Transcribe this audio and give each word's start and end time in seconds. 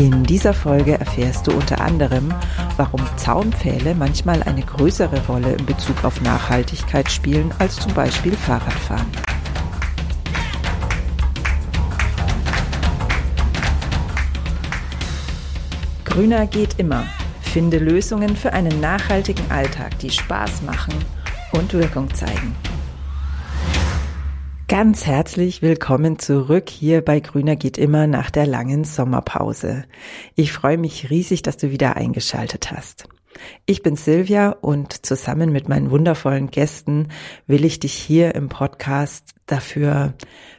In 0.00 0.22
dieser 0.22 0.54
Folge 0.54 0.98
erfährst 0.98 1.46
du 1.46 1.52
unter 1.52 1.78
anderem, 1.82 2.32
warum 2.78 3.02
Zaunpfähle 3.18 3.94
manchmal 3.94 4.42
eine 4.44 4.62
größere 4.62 5.26
Rolle 5.26 5.52
in 5.52 5.66
Bezug 5.66 6.04
auf 6.04 6.22
Nachhaltigkeit 6.22 7.10
spielen 7.10 7.52
als 7.58 7.76
zum 7.76 7.92
Beispiel 7.92 8.32
Fahrradfahren. 8.32 9.06
Grüner 16.06 16.46
geht 16.46 16.78
immer. 16.78 17.04
Finde 17.42 17.76
Lösungen 17.76 18.36
für 18.36 18.54
einen 18.54 18.80
nachhaltigen 18.80 19.50
Alltag, 19.50 19.98
die 19.98 20.10
Spaß 20.10 20.62
machen 20.62 20.94
und 21.52 21.74
Wirkung 21.74 22.12
zeigen. 22.14 22.56
Ganz 24.80 25.04
herzlich 25.04 25.60
willkommen 25.60 26.18
zurück 26.18 26.70
hier 26.70 27.04
bei 27.04 27.20
Grüner 27.20 27.54
geht 27.54 27.76
immer 27.76 28.06
nach 28.06 28.30
der 28.30 28.46
langen 28.46 28.84
Sommerpause. 28.84 29.84
Ich 30.36 30.54
freue 30.54 30.78
mich 30.78 31.10
riesig, 31.10 31.42
dass 31.42 31.58
du 31.58 31.70
wieder 31.70 31.96
eingeschaltet 31.96 32.72
hast. 32.72 33.06
Ich 33.66 33.82
bin 33.82 33.96
Silvia 33.96 34.50
und 34.50 35.06
zusammen 35.06 35.52
mit 35.52 35.68
meinen 35.68 35.90
wundervollen 35.90 36.50
Gästen 36.50 37.08
will 37.46 37.64
ich 37.64 37.80
dich 37.80 37.92
hier 37.92 38.34
im 38.34 38.48
Podcast 38.48 39.34
dafür 39.50 40.14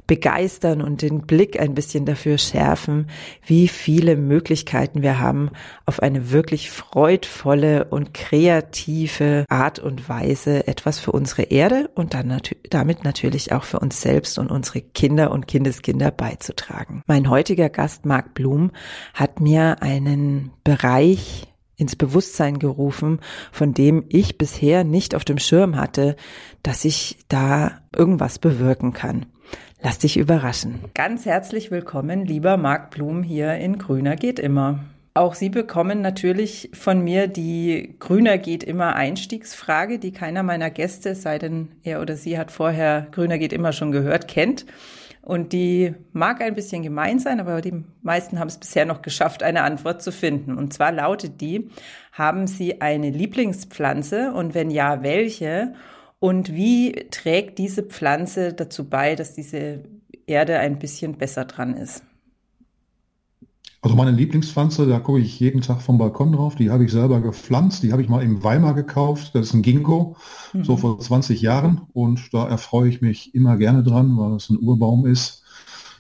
begeistern 0.08 0.82
und 0.82 1.02
den 1.02 1.22
Blick 1.22 1.60
ein 1.60 1.74
bisschen 1.74 2.06
dafür 2.06 2.38
schärfen, 2.38 3.08
wie 3.46 3.70
viele 3.70 4.18
Möglichkeiten 4.18 5.02
wir 5.02 5.20
haben, 5.20 5.52
auf 5.86 6.02
eine 6.02 6.32
wirklich 6.32 6.70
freudvolle 6.70 7.86
und 7.86 8.14
kreative 8.14 9.46
Art 9.48 9.80
und 9.80 10.10
Weise 10.10 10.68
etwas 10.68 11.00
für 11.00 11.14
unsere 11.14 11.44
Erde 11.44 11.90
und 11.96 12.14
dann 12.14 12.28
nat 12.28 12.56
damit 12.70 13.06
natürlich 13.06 13.54
auch 13.54 13.64
für 13.64 13.80
uns 13.80 14.02
selbst 14.02 14.38
und 14.38 14.52
unsere 14.52 14.82
Kinder 14.82 15.32
und 15.32 15.48
Kindeskinder 15.48 16.12
beizutragen. 16.12 17.04
Mein 17.08 17.30
heutiger 17.30 17.70
Gast 17.70 18.06
Marc 18.06 18.34
Blum 18.34 18.72
hat 19.14 19.40
mir 19.40 19.82
einen 19.82 20.52
Bereich 20.66 21.51
ins 21.82 21.96
Bewusstsein 21.96 22.60
gerufen, 22.60 23.20
von 23.52 23.74
dem 23.74 24.06
ich 24.08 24.38
bisher 24.38 24.84
nicht 24.84 25.16
auf 25.16 25.26
dem 25.26 25.40
Schirm 25.40 25.76
hatte, 25.76 26.16
dass 26.64 26.86
ich 26.86 27.18
da 27.28 27.82
irgendwas 27.94 28.40
bewirken 28.40 28.94
kann. 28.94 29.26
Lass 29.82 29.98
dich 29.98 30.18
überraschen. 30.18 30.80
Ganz 30.94 31.26
herzlich 31.26 31.72
willkommen, 31.72 32.26
lieber 32.26 32.56
Marc 32.56 32.92
Blum 32.92 33.24
hier 33.24 33.56
in 33.56 33.80
Grüner 33.80 34.16
geht 34.16 34.38
immer. 34.38 34.80
Auch 35.14 35.34
Sie 35.34 35.50
bekommen 35.50 36.02
natürlich 36.02 36.70
von 36.72 37.04
mir 37.04 37.28
die 37.28 37.96
Grüner 38.00 38.38
geht 38.38 38.64
immer 38.64 38.96
Einstiegsfrage, 38.96 40.00
die 40.00 40.14
keiner 40.14 40.44
meiner 40.44 40.70
Gäste, 40.70 41.16
sei 41.16 41.38
denn 41.38 41.70
er 41.84 42.00
oder 42.02 42.16
sie 42.16 42.38
hat 42.38 42.50
vorher 42.50 43.08
Grüner 43.12 43.38
geht 43.38 43.52
immer 43.52 43.74
schon 43.74 43.92
gehört, 43.92 44.30
kennt. 44.30 44.66
Und 45.22 45.54
die 45.54 45.94
mag 46.14 46.42
ein 46.42 46.56
bisschen 46.56 46.82
gemein 46.82 47.20
sein, 47.20 47.40
aber 47.40 47.62
die 47.62 47.84
meisten 48.02 48.40
haben 48.40 48.48
es 48.48 48.58
bisher 48.58 48.86
noch 48.86 49.02
geschafft, 49.02 49.44
eine 49.44 49.64
Antwort 49.64 50.02
zu 50.02 50.12
finden. 50.12 50.58
Und 50.58 50.74
zwar 50.74 50.92
lautet 50.92 51.42
die, 51.42 51.70
haben 52.12 52.48
Sie 52.48 52.82
eine 52.82 53.12
Lieblingspflanze 53.12 54.34
und 54.34 54.56
wenn 54.56 54.72
ja, 54.72 55.04
welche? 55.04 55.74
Und 56.20 56.54
wie 56.54 57.08
trägt 57.12 57.60
diese 57.60 57.84
Pflanze 57.84 58.54
dazu 58.54 58.90
bei, 58.90 59.16
dass 59.16 59.34
diese 59.34 59.84
Erde 60.26 60.60
ein 60.60 60.80
bisschen 60.80 61.18
besser 61.18 61.46
dran 61.46 61.76
ist? 61.76 62.04
Also 63.84 63.96
meine 63.96 64.12
Lieblingspflanze, 64.12 64.86
da 64.86 65.00
gucke 65.00 65.20
ich 65.20 65.40
jeden 65.40 65.62
Tag 65.62 65.82
vom 65.82 65.98
Balkon 65.98 66.34
drauf. 66.34 66.54
Die 66.54 66.70
habe 66.70 66.86
ich 66.86 66.92
selber 66.92 67.20
gepflanzt. 67.20 67.82
Die 67.82 67.92
habe 67.92 68.04
ich 68.04 68.10
mal 68.10 68.22
in 68.22 68.44
Weimar 68.44 68.76
gekauft. 68.76 69.34
Das 69.34 69.48
ist 69.48 69.54
ein 69.56 69.64
Ginkgo, 69.64 70.16
mhm. 70.54 70.64
so 70.64 70.78
vor 70.78 71.00
20 71.00 71.42
Jahren. 71.42 71.82
Und 71.92 72.32
da 72.32 72.48
erfreue 72.48 72.90
ich 72.90 73.02
mich 73.02 73.34
immer 73.34 73.58
gerne 73.58 73.82
dran, 73.82 74.16
weil 74.18 74.36
es 74.36 74.50
ein 74.52 74.58
Urbaum 74.58 75.08
ist 75.08 75.44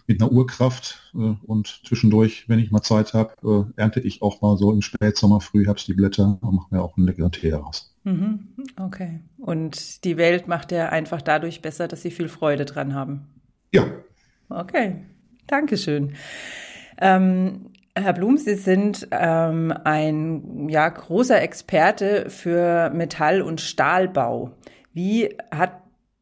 mit 0.05 0.21
einer 0.21 0.31
Urkraft. 0.31 1.11
Äh, 1.15 1.33
und 1.43 1.81
zwischendurch, 1.83 2.47
wenn 2.47 2.59
ich 2.59 2.69
mal 2.69 2.83
Zeit 2.83 3.13
habe, 3.15 3.33
äh, 3.75 3.81
ernte 3.81 3.99
ich 3.99 4.21
auch 4.21 4.41
mal 4.41 4.57
so 4.57 4.71
im 4.71 4.83
Spätsommer, 4.83 5.41
Frühherbst 5.41 5.87
die 5.87 5.93
Blätter 5.95 6.37
und 6.41 6.55
mache 6.55 6.67
mir 6.75 6.83
auch 6.83 6.97
einen 6.97 7.07
leckeren 7.07 7.31
Tee 7.31 7.49
daraus. 7.49 7.95
Mhm. 8.03 8.49
Okay. 8.79 9.21
Und 9.37 10.05
die 10.05 10.17
Welt 10.17 10.47
macht 10.47 10.71
ja 10.71 10.89
einfach 10.89 11.23
dadurch 11.23 11.63
besser, 11.63 11.87
dass 11.87 12.03
Sie 12.03 12.11
viel 12.11 12.29
Freude 12.29 12.65
dran 12.65 12.93
haben. 12.93 13.25
Ja. 13.73 13.85
Okay. 14.49 14.97
Dankeschön. 15.47 16.13
Ähm, 16.99 17.70
Herr 17.93 18.13
Blum, 18.13 18.37
Sie 18.37 18.55
sind 18.55 19.07
ähm, 19.11 19.73
ein 19.83 20.69
ja, 20.69 20.87
großer 20.87 21.41
Experte 21.41 22.29
für 22.29 22.89
Metall- 22.91 23.41
und 23.41 23.59
Stahlbau. 23.59 24.51
Wie 24.93 25.35
hat 25.53 25.81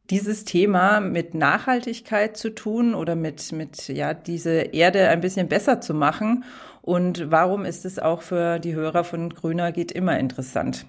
dieses 0.09 0.45
Thema 0.45 0.99
mit 0.99 1.35
Nachhaltigkeit 1.35 2.35
zu 2.37 2.49
tun 2.49 2.95
oder 2.95 3.15
mit, 3.15 3.51
mit 3.51 3.87
ja, 3.87 4.15
diese 4.15 4.51
Erde 4.51 5.09
ein 5.09 5.21
bisschen 5.21 5.47
besser 5.47 5.79
zu 5.79 5.93
machen? 5.93 6.43
Und 6.81 7.29
warum 7.29 7.65
ist 7.65 7.85
es 7.85 7.99
auch 7.99 8.23
für 8.23 8.57
die 8.57 8.73
Hörer 8.73 9.03
von 9.03 9.29
Grüner 9.29 9.71
geht 9.71 9.91
immer 9.91 10.17
interessant? 10.17 10.87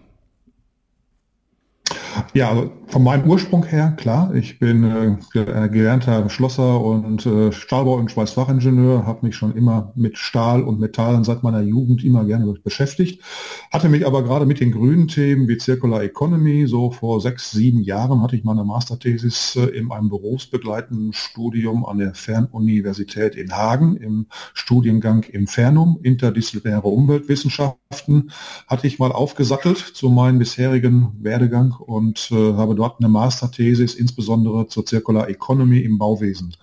Ja, 2.34 2.50
also 2.50 2.72
von 2.91 3.04
meinem 3.04 3.31
Ursprung 3.31 3.64
her, 3.64 3.94
klar. 3.97 4.34
Ich 4.34 4.58
bin 4.58 4.82
äh, 4.84 5.16
gelernter 5.32 6.28
Schlosser 6.28 6.81
und 6.81 7.25
äh, 7.25 7.53
Stahlbau- 7.53 7.97
und 7.97 8.10
Schweißfachingenieur, 8.10 9.06
habe 9.06 9.26
mich 9.26 9.36
schon 9.36 9.54
immer 9.54 9.92
mit 9.94 10.19
Stahl 10.19 10.62
und 10.62 10.81
Metallen 10.81 11.22
seit 11.22 11.44
meiner 11.44 11.60
Jugend 11.60 12.03
immer 12.03 12.25
gerne 12.25 12.53
beschäftigt, 12.64 13.22
hatte 13.70 13.88
mich 13.88 14.06
aber 14.06 14.25
gerade 14.25 14.44
mit 14.44 14.58
den 14.58 14.72
grünen 14.72 15.06
Themen 15.06 15.47
wie 15.47 15.60
Circular 15.60 16.03
Economy, 16.03 16.66
so 16.66 16.91
vor 16.91 17.20
sechs, 17.20 17.53
sieben 17.53 17.81
Jahren 17.82 18.22
hatte 18.22 18.34
ich 18.34 18.42
meine 18.42 18.64
Masterthesis 18.64 19.54
äh, 19.54 19.66
in 19.66 19.92
einem 19.92 20.08
berufsbegleitenden 20.08 21.12
Studium 21.12 21.87
an 21.87 21.98
der 21.98 22.14
Fernuniversität 22.14 23.37
in 23.37 23.52
Hagen 23.52 23.97
im 23.97 24.26
Studiengang 24.52 25.22
im 25.25 25.47
Fernum, 25.47 26.00
interdisziplinäre 26.02 26.88
Umweltwissenschaften, 26.88 28.32
hatte 28.66 28.87
ich 28.88 28.98
mal 28.98 29.12
aufgesattelt 29.12 29.78
zu 29.78 30.08
meinem 30.08 30.41
bisherigen 30.41 31.12
Werdegang 31.20 31.72
und 31.72 32.09
äh, 32.31 32.54
habe 32.54 32.75
dort 32.75 32.98
eine 32.98 33.09
Masterthesis 33.09 33.94
insbesondere 33.94 34.66
zur 34.69 34.87
Circular 34.87 35.28
Economy 35.28 35.81
im 35.81 35.98
Bauwesen 35.98 36.56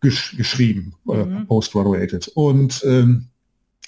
gesch 0.00 0.36
geschrieben, 0.36 0.94
äh, 1.08 1.24
mhm. 1.24 1.36
äh, 1.36 1.44
postgraduated. 1.46 2.28
Und 2.34 2.82
ähm, 2.86 3.28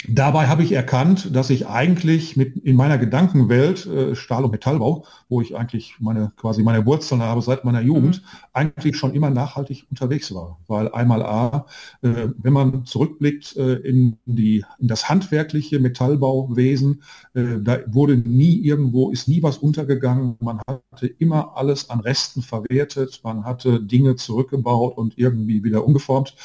Dabei 0.06 0.46
habe 0.46 0.62
ich 0.62 0.72
erkannt, 0.72 1.34
dass 1.34 1.48
ich 1.48 1.66
eigentlich 1.68 2.36
mit 2.36 2.54
in 2.58 2.76
meiner 2.76 2.98
Gedankenwelt 2.98 3.86
äh, 3.86 4.14
Stahl- 4.14 4.44
und 4.44 4.50
Metallbau, 4.50 5.06
wo 5.30 5.40
ich 5.40 5.56
eigentlich 5.56 5.94
meine 6.00 6.32
quasi 6.36 6.62
meine 6.62 6.84
Wurzeln 6.84 7.22
habe 7.22 7.40
seit 7.40 7.64
meiner 7.64 7.80
Jugend, 7.80 8.22
mhm. 8.22 8.28
eigentlich 8.52 8.96
schon 8.98 9.14
immer 9.14 9.30
nachhaltig 9.30 9.86
unterwegs 9.90 10.34
war. 10.34 10.58
Weil 10.66 10.92
einmal 10.92 11.22
A, 11.22 11.66
äh, 12.02 12.28
wenn 12.36 12.52
man 12.52 12.84
zurückblickt 12.84 13.56
äh, 13.56 13.76
in 13.76 14.18
die 14.26 14.64
in 14.78 14.88
das 14.88 15.08
handwerkliche 15.08 15.80
Metallbauwesen, 15.80 17.02
äh, 17.32 17.58
da 17.62 17.78
wurde 17.86 18.18
nie 18.18 18.60
irgendwo 18.60 19.10
ist 19.10 19.28
nie 19.28 19.42
was 19.42 19.56
untergegangen. 19.56 20.36
Man 20.40 20.60
hatte 20.68 21.06
immer 21.06 21.56
alles 21.56 21.88
an 21.88 22.00
Resten 22.00 22.42
verwertet, 22.42 23.20
man 23.24 23.44
hatte 23.44 23.80
Dinge 23.80 24.16
zurückgebaut 24.16 24.98
und 24.98 25.16
irgendwie 25.16 25.64
wieder 25.64 25.86
umgeformt. 25.86 26.36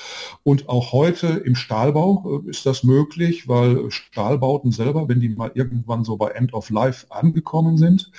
Und 0.44 0.69
auch 0.69 0.94
heute 0.94 1.28
im 1.28 1.56
Stahlbau 1.56 2.41
äh, 2.45 2.50
ist 2.50 2.66
das 2.66 2.85
möglich 2.85 3.41
weil 3.47 3.90
Stahlbauten 3.91 4.72
selber, 4.72 5.07
wenn 5.07 5.19
die 5.19 5.29
mal 5.29 5.52
irgendwann 5.53 6.03
so 6.03 6.18
bei 6.18 6.29
End 6.29 6.53
of 6.53 6.69
Life 6.69 7.07
angekommen 7.09 7.78
sind, 7.78 8.12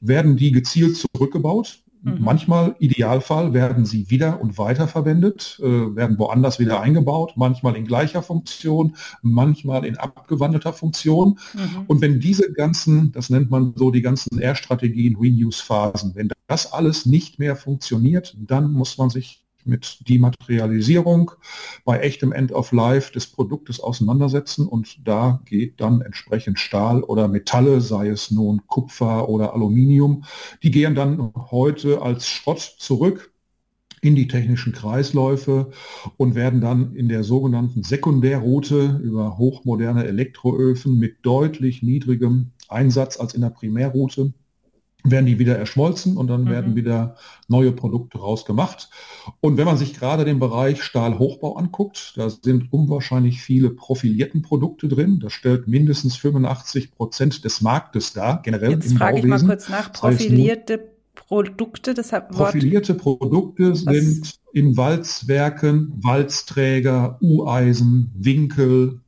werden 0.00 0.36
die 0.36 0.52
gezielt 0.52 0.96
zurückgebaut. 0.96 1.82
Mhm. 2.02 2.18
Manchmal, 2.20 2.76
Idealfall, 2.78 3.52
werden 3.52 3.84
sie 3.84 4.10
wieder 4.10 4.40
und 4.40 4.56
weiter 4.56 4.88
verwendet, 4.88 5.60
äh, 5.62 5.64
werden 5.64 6.18
woanders 6.18 6.58
wieder 6.58 6.80
eingebaut, 6.80 7.34
manchmal 7.36 7.76
in 7.76 7.84
gleicher 7.84 8.22
Funktion, 8.22 8.96
manchmal 9.22 9.84
in 9.84 9.98
abgewandelter 9.98 10.72
Funktion. 10.72 11.38
Mhm. 11.52 11.84
Und 11.86 12.00
wenn 12.00 12.20
diese 12.20 12.52
ganzen, 12.52 13.12
das 13.12 13.28
nennt 13.28 13.50
man 13.50 13.74
so 13.76 13.90
die 13.90 14.02
ganzen 14.02 14.38
R-Strategien, 14.38 15.16
Reuse-Phasen, 15.16 16.14
wenn 16.14 16.30
das 16.46 16.72
alles 16.72 17.04
nicht 17.04 17.38
mehr 17.38 17.54
funktioniert, 17.54 18.34
dann 18.38 18.72
muss 18.72 18.96
man 18.96 19.10
sich 19.10 19.44
mit 19.70 20.06
Dematerialisierung 20.06 21.30
bei 21.86 22.00
echtem 22.00 22.32
End 22.32 22.52
of 22.52 22.72
Life 22.72 23.12
des 23.12 23.26
Produktes 23.26 23.80
auseinandersetzen 23.80 24.68
und 24.68 24.98
da 25.08 25.40
geht 25.46 25.80
dann 25.80 26.02
entsprechend 26.02 26.58
Stahl 26.58 27.02
oder 27.02 27.28
Metalle, 27.28 27.80
sei 27.80 28.08
es 28.08 28.30
nun 28.30 28.66
Kupfer 28.66 29.30
oder 29.30 29.54
Aluminium, 29.54 30.24
die 30.62 30.70
gehen 30.70 30.94
dann 30.94 31.32
heute 31.50 32.02
als 32.02 32.28
Schrott 32.28 32.60
zurück 32.78 33.32
in 34.02 34.16
die 34.16 34.28
technischen 34.28 34.72
Kreisläufe 34.72 35.70
und 36.16 36.34
werden 36.34 36.60
dann 36.60 36.94
in 36.94 37.08
der 37.08 37.22
sogenannten 37.22 37.82
Sekundärroute 37.82 39.00
über 39.02 39.36
hochmoderne 39.38 40.04
Elektroöfen 40.04 40.98
mit 40.98 41.18
deutlich 41.22 41.82
niedrigem 41.82 42.52
Einsatz 42.68 43.18
als 43.18 43.34
in 43.34 43.42
der 43.42 43.50
Primärroute 43.50 44.32
werden 45.04 45.26
die 45.26 45.38
wieder 45.38 45.56
erschmolzen 45.56 46.16
und 46.16 46.28
dann 46.28 46.44
mhm. 46.44 46.50
werden 46.50 46.76
wieder 46.76 47.16
neue 47.48 47.72
Produkte 47.72 48.18
rausgemacht. 48.18 48.90
Und 49.40 49.56
wenn 49.56 49.64
man 49.64 49.76
sich 49.76 49.94
gerade 49.94 50.24
den 50.24 50.38
Bereich 50.38 50.82
Stahlhochbau 50.82 51.56
anguckt, 51.56 52.14
da 52.16 52.30
sind 52.30 52.72
unwahrscheinlich 52.72 53.40
viele 53.40 53.70
profilierten 53.70 54.42
Produkte 54.42 54.88
drin. 54.88 55.20
Das 55.20 55.32
stellt 55.32 55.68
mindestens 55.68 56.16
85 56.16 56.92
Prozent 56.92 57.44
des 57.44 57.60
Marktes 57.60 58.12
dar, 58.12 58.42
generell 58.42 58.72
Jetzt 58.72 58.90
im 58.90 58.96
frage 58.98 59.22
Bauwesen. 59.22 59.36
ich 59.36 59.42
mal 59.42 59.48
kurz 59.48 59.68
nach, 59.68 59.92
profilierte 59.92 60.78
das 60.78 60.86
heißt 60.86 60.90
Produkte, 61.14 61.94
das 61.94 62.12
hat 62.12 62.30
Profilierte 62.30 62.94
Produkte 62.94 63.76
sind 63.76 64.40
in 64.52 64.76
Walzwerken, 64.76 65.92
Walzträger, 66.02 67.18
U-Eisen, 67.22 68.10
Winkel, 68.16 69.00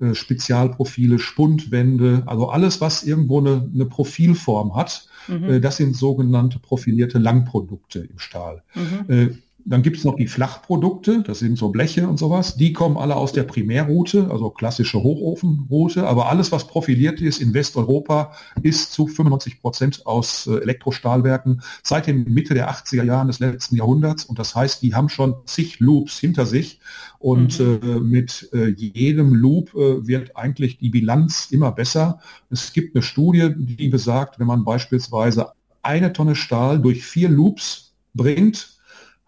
äh, 0.00 0.14
Spezialprofile, 0.14 1.18
Spundwände, 1.18 2.22
also 2.26 2.48
alles, 2.48 2.80
was 2.80 3.02
irgendwo 3.02 3.40
eine, 3.40 3.68
eine 3.72 3.86
Profilform 3.86 4.76
hat, 4.76 5.08
mhm. 5.26 5.44
äh, 5.44 5.60
das 5.60 5.76
sind 5.76 5.96
sogenannte 5.96 6.58
profilierte 6.58 7.18
Langprodukte 7.18 8.00
im 8.00 8.18
Stahl. 8.18 8.62
Mhm. 8.74 9.38
Dann 9.68 9.82
gibt 9.82 9.98
es 9.98 10.04
noch 10.04 10.16
die 10.16 10.26
Flachprodukte, 10.26 11.22
das 11.22 11.40
sind 11.40 11.58
so 11.58 11.68
Bleche 11.68 12.08
und 12.08 12.18
sowas. 12.18 12.56
Die 12.56 12.72
kommen 12.72 12.96
alle 12.96 13.16
aus 13.16 13.32
der 13.32 13.42
Primärroute, 13.42 14.30
also 14.30 14.48
klassische 14.48 15.02
Hochofenroute. 15.02 16.06
Aber 16.06 16.30
alles, 16.30 16.50
was 16.52 16.66
profiliert 16.66 17.20
ist 17.20 17.42
in 17.42 17.52
Westeuropa, 17.52 18.32
ist 18.62 18.92
zu 18.92 19.06
95 19.06 19.60
Prozent 19.60 20.06
aus 20.06 20.46
äh, 20.46 20.56
Elektrostahlwerken 20.62 21.60
seit 21.82 22.06
den 22.06 22.24
Mitte 22.32 22.54
der 22.54 22.70
80er 22.70 23.04
Jahren 23.04 23.26
des 23.26 23.40
letzten 23.40 23.76
Jahrhunderts. 23.76 24.24
Und 24.24 24.38
das 24.38 24.54
heißt, 24.54 24.82
die 24.82 24.94
haben 24.94 25.10
schon 25.10 25.34
zig 25.44 25.80
Loops 25.80 26.18
hinter 26.18 26.46
sich. 26.46 26.80
Und 27.18 27.60
mhm. 27.60 27.80
äh, 27.82 28.00
mit 28.00 28.48
äh, 28.54 28.68
jedem 28.68 29.34
Loop 29.34 29.74
äh, 29.74 30.06
wird 30.06 30.34
eigentlich 30.34 30.78
die 30.78 30.88
Bilanz 30.88 31.48
immer 31.50 31.72
besser. 31.72 32.20
Es 32.48 32.72
gibt 32.72 32.96
eine 32.96 33.02
Studie, 33.02 33.50
die 33.54 33.88
besagt, 33.88 34.38
wenn 34.38 34.46
man 34.46 34.64
beispielsweise 34.64 35.52
eine 35.82 36.14
Tonne 36.14 36.36
Stahl 36.36 36.80
durch 36.80 37.04
vier 37.04 37.28
Loops 37.28 37.92
bringt, 38.14 38.77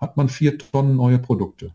hat 0.00 0.16
man 0.16 0.28
vier 0.28 0.58
Tonnen 0.58 0.96
neue 0.96 1.18
Produkte. 1.18 1.72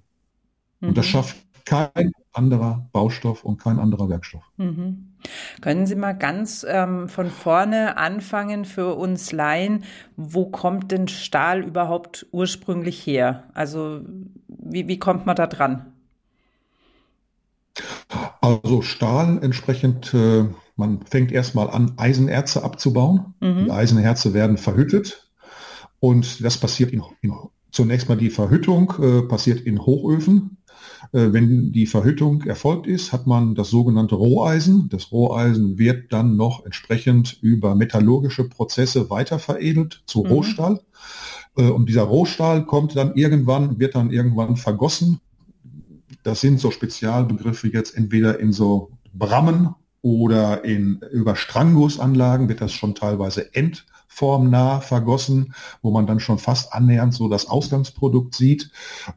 Mhm. 0.79 0.89
Und 0.89 0.97
das 0.97 1.05
mhm. 1.07 1.09
schafft 1.09 1.37
kein 1.65 2.11
anderer 2.31 2.87
Baustoff 2.91 3.43
und 3.43 3.59
kein 3.59 3.79
anderer 3.79 4.09
Werkstoff. 4.09 4.43
Mhm. 4.57 5.15
Können 5.61 5.87
Sie 5.87 5.95
mal 5.95 6.13
ganz 6.13 6.65
ähm, 6.67 7.09
von 7.09 7.31
vorne 7.31 7.97
anfangen 7.97 8.65
für 8.65 8.95
uns 8.95 9.31
Laien? 9.31 9.83
Wo 10.15 10.45
kommt 10.45 10.91
denn 10.91 11.07
Stahl 11.07 11.63
überhaupt 11.63 12.27
ursprünglich 12.31 13.05
her? 13.05 13.45
Also 13.53 14.01
wie, 14.47 14.87
wie 14.87 14.99
kommt 14.99 15.25
man 15.25 15.35
da 15.35 15.47
dran? 15.47 15.93
Also 18.41 18.81
Stahl 18.83 19.39
entsprechend, 19.41 20.13
äh, 20.13 20.45
man 20.75 21.01
fängt 21.01 21.31
erstmal 21.31 21.69
an, 21.69 21.93
Eisenerze 21.97 22.63
abzubauen. 22.63 23.33
Mhm. 23.39 23.65
Die 23.65 23.71
Eisenerze 23.71 24.33
werden 24.33 24.57
verhüttet 24.57 25.31
und 25.99 26.43
das 26.43 26.57
passiert 26.57 26.91
in, 26.91 27.01
in 27.21 27.33
Zunächst 27.75 28.07
mal 28.07 28.15
die 28.15 28.29
Verhüttung 28.29 28.93
äh, 29.01 29.21
passiert 29.23 29.59
in 29.59 29.85
Hochöfen. 29.85 30.59
Äh, 31.11 31.33
wenn 31.33 31.73
die 31.73 31.87
Verhüttung 31.87 32.43
erfolgt 32.43 32.87
ist, 32.87 33.11
hat 33.11 33.27
man 33.27 33.53
das 33.53 33.69
sogenannte 33.69 34.15
Roheisen. 34.15 34.87
Das 34.87 35.11
Roheisen 35.11 35.77
wird 35.77 36.13
dann 36.13 36.37
noch 36.37 36.63
entsprechend 36.63 37.37
über 37.41 37.75
metallurgische 37.75 38.47
Prozesse 38.47 39.09
weiterveredelt 39.09 40.03
zu 40.05 40.19
mhm. 40.19 40.27
Rohstahl. 40.27 40.79
Äh, 41.57 41.63
und 41.63 41.89
dieser 41.89 42.03
Rohstahl 42.03 42.65
kommt 42.65 42.95
dann 42.95 43.13
irgendwann, 43.15 43.77
wird 43.77 43.95
dann 43.95 44.09
irgendwann 44.09 44.55
vergossen. 44.55 45.19
Das 46.23 46.39
sind 46.39 46.61
so 46.61 46.71
Spezialbegriffe 46.71 47.67
jetzt 47.67 47.97
entweder 47.97 48.39
in 48.39 48.53
so 48.53 48.91
Brammen 49.13 49.75
oder 50.01 50.63
in 50.63 51.01
über 51.11 51.35
Strangussanlagen 51.35 52.47
wird 52.47 52.61
das 52.61 52.71
schon 52.71 52.95
teilweise 52.95 53.53
ent 53.53 53.85
formnah 54.15 54.79
vergossen, 54.79 55.53
wo 55.81 55.91
man 55.91 56.07
dann 56.07 56.21
schon 56.21 56.37
fast 56.37 56.71
annähernd 56.71 57.13
so 57.13 57.27
das 57.27 57.47
Ausgangsprodukt 57.47 58.33
sieht. 58.33 58.71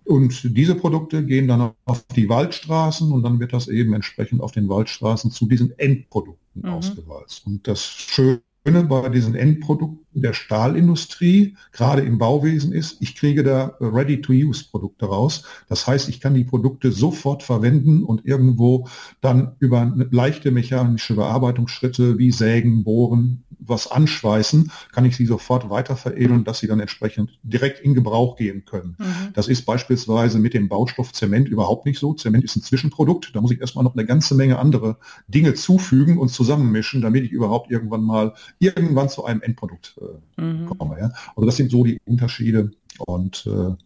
Und 0.05 0.57
diese 0.57 0.75
Produkte 0.75 1.25
gehen 1.25 1.47
dann 1.47 1.71
auf 1.85 2.05
die 2.17 2.29
Waldstraßen 2.29 3.13
und 3.13 3.23
dann 3.23 3.39
wird 3.39 3.53
das 3.53 3.69
eben 3.69 3.95
entsprechend 3.95 4.41
auf 4.41 4.51
den 4.51 4.69
Waldstraßen 4.69 5.31
zu 5.31 5.47
diesen 5.47 5.79
Endprodukten 5.79 6.63
mhm. 6.63 6.69
ausgewalzt. 6.71 7.47
Und 7.47 7.69
das 7.69 7.85
Schöne 7.85 8.41
bei 8.65 9.09
diesen 9.09 9.37
Endprodukten 9.37 10.05
der 10.13 10.33
Stahlindustrie, 10.33 11.57
gerade 11.73 12.03
im 12.03 12.19
Bauwesen 12.19 12.73
ist, 12.73 12.97
ich 13.01 13.15
kriege 13.15 13.43
da 13.43 13.77
Ready-to-Use-Produkte 13.81 15.07
raus. 15.07 15.45
Das 15.69 15.87
heißt, 15.87 16.09
ich 16.09 16.21
kann 16.21 16.35
die 16.35 16.45
Produkte 16.45 16.93
sofort 16.93 17.43
verwenden 17.43 18.03
und 18.03 18.25
irgendwo 18.25 18.89
dann 19.21 19.53
über 19.59 19.93
leichte 20.11 20.51
mechanische 20.51 21.15
Bearbeitungsschritte 21.15 22.19
wie 22.19 22.33
Sägen, 22.33 22.85
Bohren, 22.85 23.45
was 23.61 23.91
anschweißen, 23.91 24.71
kann 24.93 25.05
ich 25.05 25.17
sie 25.17 25.27
sofort 25.27 25.69
weiter 25.71 25.97
veredeln, 25.97 26.45
dass 26.45 26.61
sie 26.61 26.67
dann 26.67 26.81
entsprechend 26.81 27.39
direkt 27.43 27.81
in 27.81 27.95
Gebrauch 27.95 28.37
gehen 28.37 28.65
können. 28.65 28.97
Mhm. 28.99 29.33
Das 29.35 29.49
ist 29.49 29.67
beispielsweise 29.67 30.39
mit 30.39 30.55
dem 30.55 30.69
Baustoff 30.69 31.13
Zement 31.13 31.49
überhaupt 31.49 31.85
nicht 31.85 31.99
so. 31.99 32.15
Zement 32.15 32.45
ist 32.45 32.57
ein 32.57 32.63
Zwischenprodukt. 32.63 33.35
Da 33.35 33.41
muss 33.41 33.51
ich 33.51 33.61
erstmal 33.61 33.85
noch 33.85 33.95
eine 33.95 34.07
ganze 34.07 34.35
Menge 34.35 34.59
andere 34.59 34.97
Dinge 35.27 35.55
zufügen 35.55 36.19
und 36.19 36.31
zusammenmischen, 36.31 37.03
damit 37.03 37.25
ich 37.25 37.33
überhaupt 37.33 37.71
irgendwann 37.71 38.03
mal 38.03 38.35
irgendwann 38.59 39.09
zu 39.09 39.25
einem 39.25 39.43
Endprodukt 39.43 39.98
äh, 40.01 40.41
mhm. 40.41 40.67
komme. 40.67 40.99
Ja? 41.01 41.11
Also 41.37 41.47
das 41.47 41.57
sind 41.57 41.71
so 41.71 41.85
die 41.85 42.01
Unterschiede 42.07 42.71
und 43.07 43.47
äh, 43.47 43.77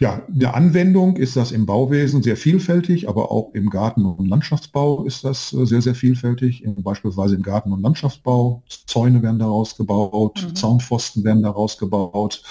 ja, 0.00 0.22
der 0.28 0.54
Anwendung 0.56 1.16
ist 1.16 1.36
das 1.36 1.52
im 1.52 1.66
Bauwesen 1.66 2.22
sehr 2.22 2.36
vielfältig, 2.36 3.08
aber 3.08 3.30
auch 3.30 3.52
im 3.54 3.70
Garten- 3.70 4.04
und 4.04 4.26
Landschaftsbau 4.26 5.04
ist 5.04 5.24
das 5.24 5.52
äh, 5.52 5.64
sehr, 5.64 5.80
sehr 5.80 5.94
vielfältig. 5.94 6.64
In, 6.64 6.82
beispielsweise 6.82 7.36
im 7.36 7.42
Garten- 7.42 7.72
und 7.72 7.82
Landschaftsbau, 7.82 8.62
Zäune 8.86 9.22
werden 9.22 9.38
daraus 9.38 9.76
gebaut, 9.76 10.44
mhm. 10.48 10.54
Zaunpfosten 10.56 11.22
werden 11.24 11.42
daraus 11.42 11.78
gebaut, 11.78 12.42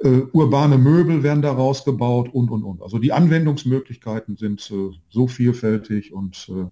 äh, 0.00 0.20
urbane 0.32 0.76
Möbel 0.76 1.22
werden 1.22 1.42
daraus 1.42 1.84
gebaut 1.84 2.28
und, 2.32 2.50
und, 2.50 2.62
und. 2.62 2.82
Also 2.82 2.98
die 2.98 3.12
Anwendungsmöglichkeiten 3.12 4.36
sind 4.36 4.70
äh, 4.70 4.90
so 5.08 5.28
vielfältig 5.28 6.12
und 6.12 6.50
äh, 6.50 6.66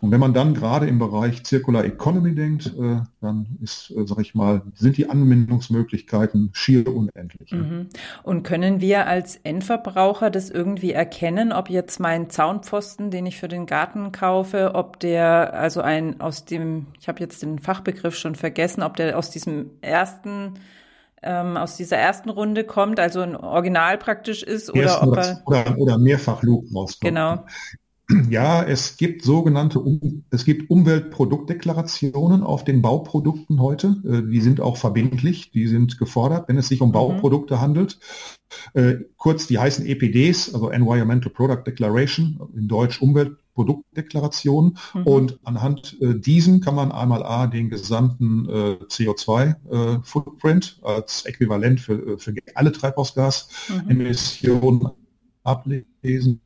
und 0.00 0.10
wenn 0.10 0.20
man 0.20 0.34
dann 0.34 0.52
gerade 0.54 0.86
im 0.86 0.98
Bereich 0.98 1.42
Circular 1.46 1.84
Economy 1.84 2.34
denkt, 2.34 2.66
äh, 2.78 3.00
dann 3.20 3.58
ist, 3.62 3.90
äh, 3.90 4.06
sag 4.06 4.18
ich 4.20 4.34
mal, 4.34 4.62
sind 4.74 4.96
die 4.96 5.08
Anwendungsmöglichkeiten 5.08 6.50
schier 6.52 6.86
unendlich. 6.94 7.52
Mhm. 7.52 7.88
Und 8.22 8.42
können 8.42 8.80
wir 8.80 9.06
als 9.06 9.36
Endverbraucher 9.36 10.30
das 10.30 10.50
irgendwie 10.50 10.92
erkennen, 10.92 11.52
ob 11.52 11.70
jetzt 11.70 12.00
mein 12.00 12.28
Zaunpfosten, 12.28 13.10
den 13.10 13.24
ich 13.24 13.38
für 13.38 13.48
den 13.48 13.66
Garten 13.66 14.12
kaufe, 14.12 14.74
ob 14.74 15.00
der 15.00 15.54
also 15.54 15.80
ein 15.80 16.20
aus 16.20 16.44
dem, 16.44 16.86
ich 17.00 17.08
habe 17.08 17.20
jetzt 17.20 17.42
den 17.42 17.58
Fachbegriff 17.58 18.16
schon 18.16 18.34
vergessen, 18.34 18.82
ob 18.82 18.96
der 18.96 19.18
aus 19.18 19.30
diesem 19.30 19.70
ersten 19.80 20.54
ähm, 21.22 21.56
aus 21.56 21.76
dieser 21.76 21.96
ersten 21.96 22.28
Runde 22.28 22.64
kommt, 22.64 23.00
also 23.00 23.22
ein 23.22 23.34
Original 23.34 23.96
praktisch 23.96 24.42
ist 24.42 24.70
oder 24.70 25.02
ob 25.02 25.16
er 25.16 25.42
oder, 25.46 25.78
oder 25.78 25.98
mehrfach 25.98 26.42
Loop 26.42 26.66
rauskommt. 26.74 27.00
Genau. 27.00 27.44
Ja, 28.28 28.62
es 28.62 28.98
gibt 28.98 29.22
sogenannte, 29.22 29.82
es 30.30 30.44
gibt 30.44 30.68
Umweltproduktdeklarationen 30.68 32.42
auf 32.42 32.62
den 32.64 32.82
Bauprodukten 32.82 33.60
heute. 33.60 33.96
Äh, 34.04 34.20
die 34.30 34.42
sind 34.42 34.60
auch 34.60 34.76
verbindlich, 34.76 35.52
die 35.52 35.66
sind 35.66 35.96
gefordert, 35.98 36.46
wenn 36.48 36.58
es 36.58 36.68
sich 36.68 36.82
um 36.82 36.90
mhm. 36.90 36.94
Bauprodukte 36.94 37.62
handelt. 37.62 37.98
Äh, 38.74 38.96
kurz, 39.16 39.46
die 39.46 39.58
heißen 39.58 39.86
EPDs, 39.86 40.52
also 40.52 40.68
Environmental 40.68 41.32
Product 41.32 41.62
Declaration, 41.66 42.38
in 42.54 42.68
Deutsch 42.68 43.00
Umweltproduktdeklaration. 43.00 44.76
Mhm. 44.92 45.02
Und 45.04 45.38
anhand 45.42 45.96
äh, 46.02 46.14
diesen 46.14 46.60
kann 46.60 46.74
man 46.74 46.92
einmal 46.92 47.22
A, 47.22 47.46
den 47.46 47.70
gesamten 47.70 48.46
CO2-Footprint 48.46 50.80
als 50.82 51.24
Äquivalent 51.24 51.80
für, 51.80 52.18
für 52.18 52.34
alle 52.54 52.72
Treibhausgasemissionen 52.72 54.80
mhm. 54.80 54.90
ablesen 55.42 56.42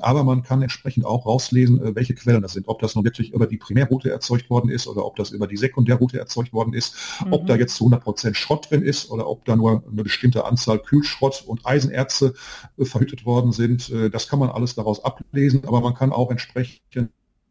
aber 0.00 0.24
man 0.24 0.42
kann 0.42 0.62
entsprechend 0.62 1.04
auch 1.04 1.26
rauslesen, 1.26 1.82
äh, 1.82 1.94
welche 1.94 2.14
Quellen 2.14 2.42
das 2.42 2.52
sind. 2.52 2.68
Ob 2.68 2.80
das 2.80 2.94
nun 2.94 3.04
wirklich 3.04 3.32
über 3.32 3.46
die 3.46 3.56
Primärroute 3.56 4.10
erzeugt 4.10 4.50
worden 4.50 4.70
ist 4.70 4.86
oder 4.86 5.04
ob 5.04 5.16
das 5.16 5.30
über 5.30 5.46
die 5.46 5.56
Sekundärroute 5.56 6.18
erzeugt 6.18 6.52
worden 6.52 6.74
ist. 6.74 6.94
Mhm. 7.24 7.32
Ob 7.32 7.46
da 7.46 7.56
jetzt 7.56 7.76
zu 7.76 7.84
100 7.84 8.02
Prozent 8.02 8.36
Schrott 8.36 8.70
drin 8.70 8.82
ist 8.82 9.10
oder 9.10 9.28
ob 9.28 9.44
da 9.44 9.56
nur 9.56 9.82
eine 9.90 10.02
bestimmte 10.02 10.44
Anzahl 10.44 10.78
Kühlschrott 10.78 11.44
und 11.46 11.66
Eisenerze 11.66 12.34
äh, 12.76 12.84
verhüttet 12.84 13.24
worden 13.24 13.52
sind. 13.52 13.90
Äh, 13.90 14.10
das 14.10 14.28
kann 14.28 14.38
man 14.38 14.50
alles 14.50 14.74
daraus 14.74 15.04
ablesen, 15.04 15.64
aber 15.64 15.80
man 15.80 15.94
kann 15.94 16.12
auch 16.12 16.30
entsprechend 16.30 16.80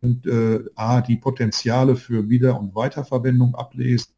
äh, 0.03 0.59
A, 0.75 1.01
die 1.01 1.17
Potenziale 1.17 1.95
für 1.95 2.29
Wieder- 2.29 2.59
und 2.59 2.75
Weiterverwendung 2.75 3.55
ablesen 3.55 4.13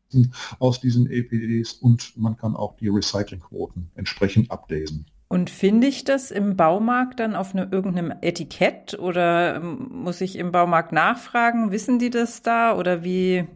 aus 0.60 0.80
diesen 0.80 1.10
EPDs 1.10 1.74
und 1.74 2.18
man 2.18 2.38
kann 2.38 2.56
auch 2.56 2.76
die 2.78 2.88
Recyclingquoten 2.88 3.92
entsprechend 3.96 4.50
ablesen. 4.52 5.06
Und 5.28 5.50
finde 5.50 5.88
ich 5.88 6.04
das 6.04 6.30
im 6.32 6.56
Baumarkt 6.56 7.20
dann 7.20 7.36
auf 7.36 7.54
eine, 7.54 7.68
irgendeinem 7.72 8.14
Etikett 8.22 8.98
oder 9.00 9.56
ähm, 9.56 9.88
muss 9.92 10.22
ich 10.22 10.38
im 10.38 10.52
Baumarkt 10.52 10.92
nachfragen? 10.92 11.72
Wissen 11.72 12.00
die 12.00 12.12
das 12.12 12.42
da 12.42 12.76
oder 12.76 13.04
wie? 13.04 13.48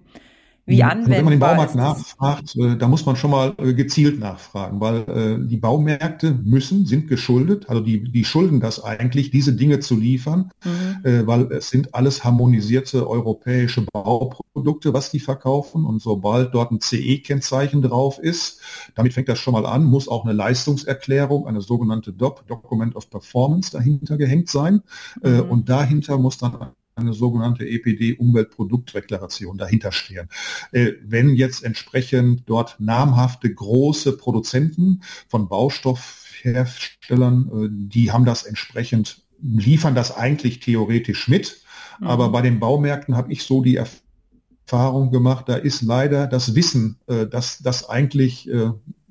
Wie 0.70 0.84
anwendbar 0.84 1.18
wenn 1.18 1.26
man 1.26 1.32
den 1.32 1.40
Baumarkt 1.40 1.76
nachfragt, 1.76 2.56
äh, 2.56 2.78
da 2.78 2.88
muss 2.88 3.04
man 3.04 3.16
schon 3.16 3.32
mal 3.32 3.56
äh, 3.58 3.74
gezielt 3.74 4.20
nachfragen, 4.20 4.80
weil 4.80 4.98
äh, 5.10 5.48
die 5.48 5.58
Baumärkte 5.58 6.32
müssen, 6.44 6.86
sind 6.86 7.08
geschuldet, 7.08 7.68
also 7.70 7.82
die, 7.82 8.04
die 8.04 8.24
schulden 8.24 8.60
das 8.60 8.84
eigentlich, 8.84 9.32
diese 9.32 9.54
Dinge 9.54 9.80
zu 9.80 9.96
liefern, 9.98 10.52
mhm. 10.64 11.06
äh, 11.06 11.26
weil 11.26 11.52
es 11.52 11.72
sind 11.72 11.96
alles 11.96 12.24
harmonisierte 12.24 13.10
europäische 13.10 13.84
Bauprodukte, 13.92 14.94
was 14.94 15.10
die 15.10 15.20
verkaufen. 15.20 15.86
Und 15.86 16.04
sobald 16.04 16.54
dort 16.54 16.72
ein 16.72 16.82
CE-Kennzeichen 16.82 17.82
drauf 17.82 18.20
ist, 18.20 18.62
damit 18.94 19.14
fängt 19.14 19.28
das 19.28 19.40
schon 19.40 19.54
mal 19.54 19.66
an, 19.66 19.84
muss 19.84 20.08
auch 20.08 20.24
eine 20.24 20.34
Leistungserklärung, 20.34 21.48
eine 21.48 21.62
sogenannte 21.62 22.14
DOP, 22.14 22.46
Document 22.48 22.96
of 22.96 23.10
Performance, 23.10 23.72
dahinter 23.72 24.18
gehängt 24.18 24.50
sein. 24.50 24.84
Äh, 25.24 25.30
mhm. 25.30 25.50
und 25.50 25.70
dahinter 25.70 26.20
muss 26.20 26.38
dann 26.38 26.58
eine 27.00 27.14
sogenannte 27.14 27.68
EPD-Umweltproduktdeklaration 27.68 29.58
dahinter 29.58 29.92
stehen. 29.92 30.30
Äh, 30.72 30.94
wenn 31.04 31.36
jetzt 31.36 31.64
entsprechend 31.64 32.44
dort 32.46 32.80
namhafte 32.80 33.52
große 33.54 34.18
Produzenten 34.18 35.02
von 35.28 35.48
Baustoffherstellern, 35.48 37.50
äh, 37.52 37.68
die 37.72 38.12
haben 38.12 38.26
das 38.26 38.44
entsprechend 38.44 39.24
liefern 39.42 39.96
das 39.96 40.16
eigentlich 40.16 40.60
theoretisch 40.60 41.28
mit. 41.28 41.62
Mhm. 42.00 42.08
Aber 42.08 42.30
bei 42.30 42.42
den 42.42 42.60
Baumärkten 42.60 43.16
habe 43.16 43.32
ich 43.32 43.44
so 43.44 43.62
die 43.62 43.78
Erfahrung 43.78 45.12
gemacht, 45.12 45.48
da 45.48 45.56
ist 45.56 45.82
leider 45.82 46.28
das 46.28 46.56
Wissen, 46.56 46.98
äh, 47.08 47.26
dass 47.26 47.60
das 47.60 47.90
eigentlich 47.90 48.50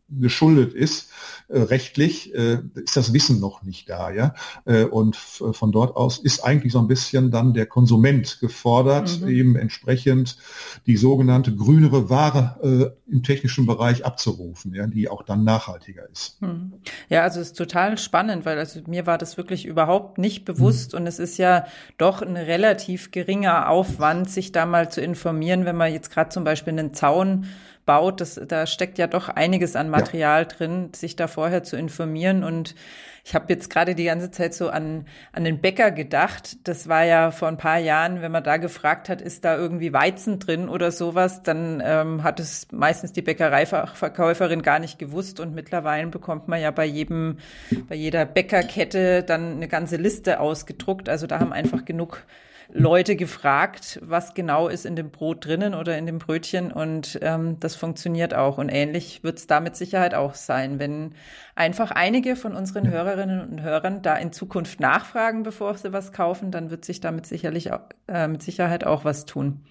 geschuldet 0.08 0.72
ist, 0.72 1.10
äh, 1.48 1.60
rechtlich, 1.60 2.34
äh, 2.34 2.58
ist 2.74 2.96
das 2.96 3.12
Wissen 3.12 3.40
noch 3.40 3.62
nicht 3.62 3.88
da. 3.88 4.10
Ja? 4.10 4.34
Äh, 4.64 4.84
und 4.84 5.16
von 5.16 5.72
dort 5.72 5.96
aus 5.96 6.18
ist 6.18 6.40
eigentlich 6.40 6.72
so 6.72 6.78
ein 6.78 6.88
bisschen 6.88 7.30
dann 7.30 7.54
der 7.54 7.66
Konsument 7.66 8.38
gefordert, 8.40 9.20
mhm. 9.20 9.28
eben 9.28 9.56
entsprechend 9.56 10.36
die 10.86 10.96
sogenannte 10.96 11.54
grünere 11.54 12.10
Ware 12.10 12.96
im 13.06 13.22
technischen 13.22 13.66
Bereich 13.66 14.04
abzurufen, 14.04 14.74
ja, 14.74 14.86
die 14.86 15.08
auch 15.08 15.22
dann 15.22 15.44
nachhaltiger 15.44 16.08
ist. 16.10 16.40
Mhm. 16.42 16.74
Ja, 17.08 17.22
also 17.22 17.40
es 17.40 17.48
ist 17.48 17.56
total 17.56 17.98
spannend, 17.98 18.44
weil 18.44 18.58
also 18.58 18.80
mir 18.86 19.06
war 19.06 19.18
das 19.18 19.36
wirklich 19.36 19.66
überhaupt 19.66 20.18
nicht 20.18 20.44
bewusst 20.44 20.92
mhm. 20.92 21.00
und 21.00 21.06
es 21.06 21.18
ist 21.18 21.38
ja 21.38 21.66
doch 21.96 22.22
ein 22.22 22.36
relativ 22.36 23.10
geringer 23.10 23.68
Aufwand, 23.68 24.30
sich 24.30 24.52
da 24.52 24.66
mal 24.66 24.90
zu 24.90 25.00
informieren, 25.00 25.64
wenn 25.64 25.76
man 25.76 25.92
jetzt 25.92 26.10
gerade 26.10 26.30
zum 26.30 26.44
Beispiel 26.44 26.72
einen 26.72 26.94
Zaun 26.94 27.46
baut, 27.88 28.20
das, 28.20 28.38
da 28.46 28.66
steckt 28.66 28.98
ja 28.98 29.06
doch 29.06 29.30
einiges 29.30 29.74
an 29.74 29.88
Material 29.88 30.42
ja. 30.42 30.44
drin, 30.44 30.90
sich 30.94 31.16
da 31.16 31.26
vorher 31.26 31.62
zu 31.62 31.74
informieren. 31.74 32.44
Und 32.44 32.74
ich 33.24 33.34
habe 33.34 33.46
jetzt 33.48 33.70
gerade 33.70 33.94
die 33.94 34.04
ganze 34.04 34.30
Zeit 34.30 34.52
so 34.52 34.68
an, 34.68 35.06
an 35.32 35.44
den 35.44 35.62
Bäcker 35.62 35.90
gedacht. 35.90 36.68
Das 36.68 36.90
war 36.90 37.04
ja 37.04 37.30
vor 37.30 37.48
ein 37.48 37.56
paar 37.56 37.78
Jahren, 37.78 38.20
wenn 38.20 38.30
man 38.30 38.44
da 38.44 38.58
gefragt 38.58 39.08
hat, 39.08 39.22
ist 39.22 39.46
da 39.46 39.56
irgendwie 39.56 39.94
Weizen 39.94 40.38
drin 40.38 40.68
oder 40.68 40.92
sowas, 40.92 41.42
dann 41.42 41.82
ähm, 41.82 42.24
hat 42.24 42.40
es 42.40 42.68
meistens 42.72 43.14
die 43.14 43.22
Bäckereiverkäuferin 43.22 44.60
gar 44.60 44.80
nicht 44.80 44.98
gewusst. 44.98 45.40
Und 45.40 45.54
mittlerweile 45.54 46.08
bekommt 46.08 46.46
man 46.46 46.60
ja 46.60 46.70
bei 46.70 46.84
jedem, 46.84 47.38
bei 47.88 47.94
jeder 47.94 48.26
Bäckerkette 48.26 49.22
dann 49.22 49.52
eine 49.52 49.68
ganze 49.68 49.96
Liste 49.96 50.40
ausgedruckt. 50.40 51.08
Also 51.08 51.26
da 51.26 51.40
haben 51.40 51.54
einfach 51.54 51.86
genug 51.86 52.22
Leute 52.70 53.16
gefragt, 53.16 53.98
was 54.02 54.34
genau 54.34 54.68
ist 54.68 54.84
in 54.84 54.94
dem 54.94 55.10
Brot 55.10 55.46
drinnen 55.46 55.74
oder 55.74 55.96
in 55.96 56.06
dem 56.06 56.18
Brötchen 56.18 56.70
und 56.70 57.18
ähm, 57.22 57.58
das 57.60 57.76
funktioniert 57.76 58.34
auch. 58.34 58.58
Und 58.58 58.68
ähnlich 58.68 59.24
wird 59.24 59.38
es 59.38 59.46
da 59.46 59.60
mit 59.60 59.74
Sicherheit 59.76 60.14
auch 60.14 60.34
sein, 60.34 60.78
wenn 60.78 61.14
einfach 61.54 61.90
einige 61.90 62.36
von 62.36 62.54
unseren. 62.54 62.88
Hörerinnen 62.90 63.40
und 63.40 63.62
Hörern 63.62 64.02
da 64.02 64.16
in 64.16 64.32
Zukunft 64.32 64.80
nachfragen, 64.80 65.42
bevor 65.42 65.76
sie 65.76 65.92
was 65.92 66.12
kaufen, 66.12 66.50
dann 66.50 66.70
wird 66.70 66.84
sich 66.84 67.00
damit 67.00 67.26
sicherlich 67.26 67.70
äh, 68.06 68.28
mit 68.28 68.42
Sicherheit 68.42 68.84
auch 68.84 69.04
was 69.04 69.24
tun. 69.24 69.64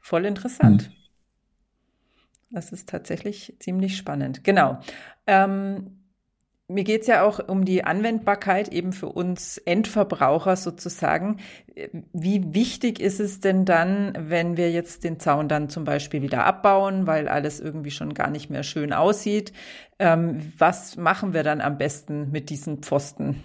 Voll 0.00 0.24
interessant. 0.24 0.90
Mhm. 0.90 0.94
Das 2.50 2.72
ist 2.72 2.88
tatsächlich 2.88 3.56
ziemlich 3.58 3.96
spannend. 3.96 4.44
Genau. 4.44 4.78
Ähm, 5.26 6.03
mir 6.68 6.84
geht's 6.84 7.06
ja 7.06 7.22
auch 7.22 7.46
um 7.46 7.64
die 7.64 7.84
Anwendbarkeit 7.84 8.68
eben 8.68 8.92
für 8.92 9.08
uns 9.08 9.58
Endverbraucher 9.58 10.56
sozusagen. 10.56 11.38
Wie 12.12 12.54
wichtig 12.54 13.00
ist 13.00 13.20
es 13.20 13.40
denn 13.40 13.64
dann, 13.64 14.14
wenn 14.18 14.56
wir 14.56 14.70
jetzt 14.70 15.04
den 15.04 15.20
Zaun 15.20 15.48
dann 15.48 15.68
zum 15.68 15.84
Beispiel 15.84 16.22
wieder 16.22 16.46
abbauen, 16.46 17.06
weil 17.06 17.28
alles 17.28 17.60
irgendwie 17.60 17.90
schon 17.90 18.14
gar 18.14 18.30
nicht 18.30 18.48
mehr 18.48 18.62
schön 18.62 18.92
aussieht? 18.92 19.52
Ähm, 19.98 20.52
was 20.56 20.96
machen 20.96 21.34
wir 21.34 21.42
dann 21.42 21.60
am 21.60 21.76
besten 21.76 22.30
mit 22.30 22.48
diesen 22.48 22.78
Pfosten? 22.78 23.42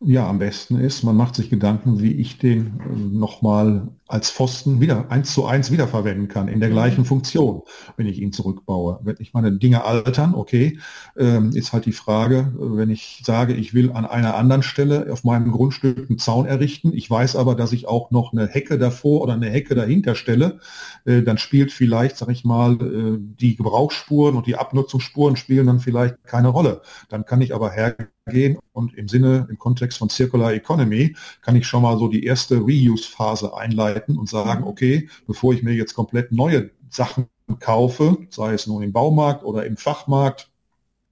Ja, 0.00 0.28
am 0.28 0.38
besten 0.38 0.78
ist, 0.78 1.02
man 1.02 1.16
macht 1.16 1.34
sich 1.34 1.50
Gedanken, 1.50 2.00
wie 2.00 2.12
ich 2.12 2.38
den 2.38 2.80
äh, 2.80 2.94
nochmal 2.94 3.88
als 4.08 4.30
Pfosten 4.30 4.80
wieder 4.80 5.10
eins 5.10 5.34
zu 5.34 5.44
eins 5.44 5.70
wiederverwenden 5.70 6.28
kann, 6.28 6.48
in 6.48 6.60
der 6.60 6.70
mhm. 6.70 6.74
gleichen 6.74 7.04
Funktion, 7.04 7.62
wenn 7.96 8.06
ich 8.06 8.18
ihn 8.18 8.32
zurückbaue. 8.32 9.00
Wenn 9.02 9.16
ich 9.18 9.34
meine 9.34 9.52
Dinge 9.52 9.84
altern, 9.84 10.34
okay, 10.34 10.78
ähm, 11.18 11.50
ist 11.52 11.74
halt 11.74 11.84
die 11.84 11.92
Frage, 11.92 12.52
wenn 12.58 12.88
ich 12.88 13.22
sage, 13.24 13.52
ich 13.52 13.74
will 13.74 13.92
an 13.92 14.06
einer 14.06 14.34
anderen 14.34 14.62
Stelle 14.62 15.12
auf 15.12 15.24
meinem 15.24 15.52
Grundstück 15.52 16.08
einen 16.08 16.18
Zaun 16.18 16.46
errichten, 16.46 16.92
ich 16.94 17.08
weiß 17.10 17.36
aber, 17.36 17.54
dass 17.54 17.72
ich 17.72 17.86
auch 17.86 18.10
noch 18.10 18.32
eine 18.32 18.46
Hecke 18.46 18.78
davor 18.78 19.20
oder 19.20 19.34
eine 19.34 19.50
Hecke 19.50 19.74
dahinter 19.74 20.14
stelle, 20.14 20.58
äh, 21.04 21.22
dann 21.22 21.36
spielt 21.36 21.70
vielleicht, 21.70 22.16
sag 22.16 22.30
ich 22.30 22.44
mal, 22.44 22.74
äh, 22.80 23.18
die 23.18 23.56
Gebrauchsspuren 23.56 24.36
und 24.36 24.46
die 24.46 24.56
Abnutzungsspuren 24.56 25.36
spielen 25.36 25.66
dann 25.66 25.80
vielleicht 25.80 26.24
keine 26.24 26.48
Rolle. 26.48 26.80
Dann 27.10 27.26
kann 27.26 27.42
ich 27.42 27.54
aber 27.54 27.70
hergehen 27.70 28.58
und 28.72 28.94
im 28.94 29.08
Sinne, 29.08 29.46
im 29.50 29.58
Kontext 29.58 29.98
von 29.98 30.08
Circular 30.08 30.54
Economy, 30.54 31.14
kann 31.42 31.56
ich 31.56 31.66
schon 31.66 31.82
mal 31.82 31.98
so 31.98 32.08
die 32.08 32.24
erste 32.24 32.58
Reuse-Phase 32.58 33.54
einleiten 33.54 33.97
halten 33.98 34.18
und 34.18 34.28
sagen, 34.28 34.64
okay, 34.64 35.08
bevor 35.26 35.52
ich 35.52 35.62
mir 35.62 35.74
jetzt 35.74 35.94
komplett 35.94 36.32
neue 36.32 36.70
Sachen 36.90 37.28
kaufe, 37.60 38.18
sei 38.30 38.54
es 38.54 38.66
nun 38.66 38.82
im 38.82 38.92
Baumarkt 38.92 39.44
oder 39.44 39.66
im 39.66 39.76
Fachmarkt 39.76 40.50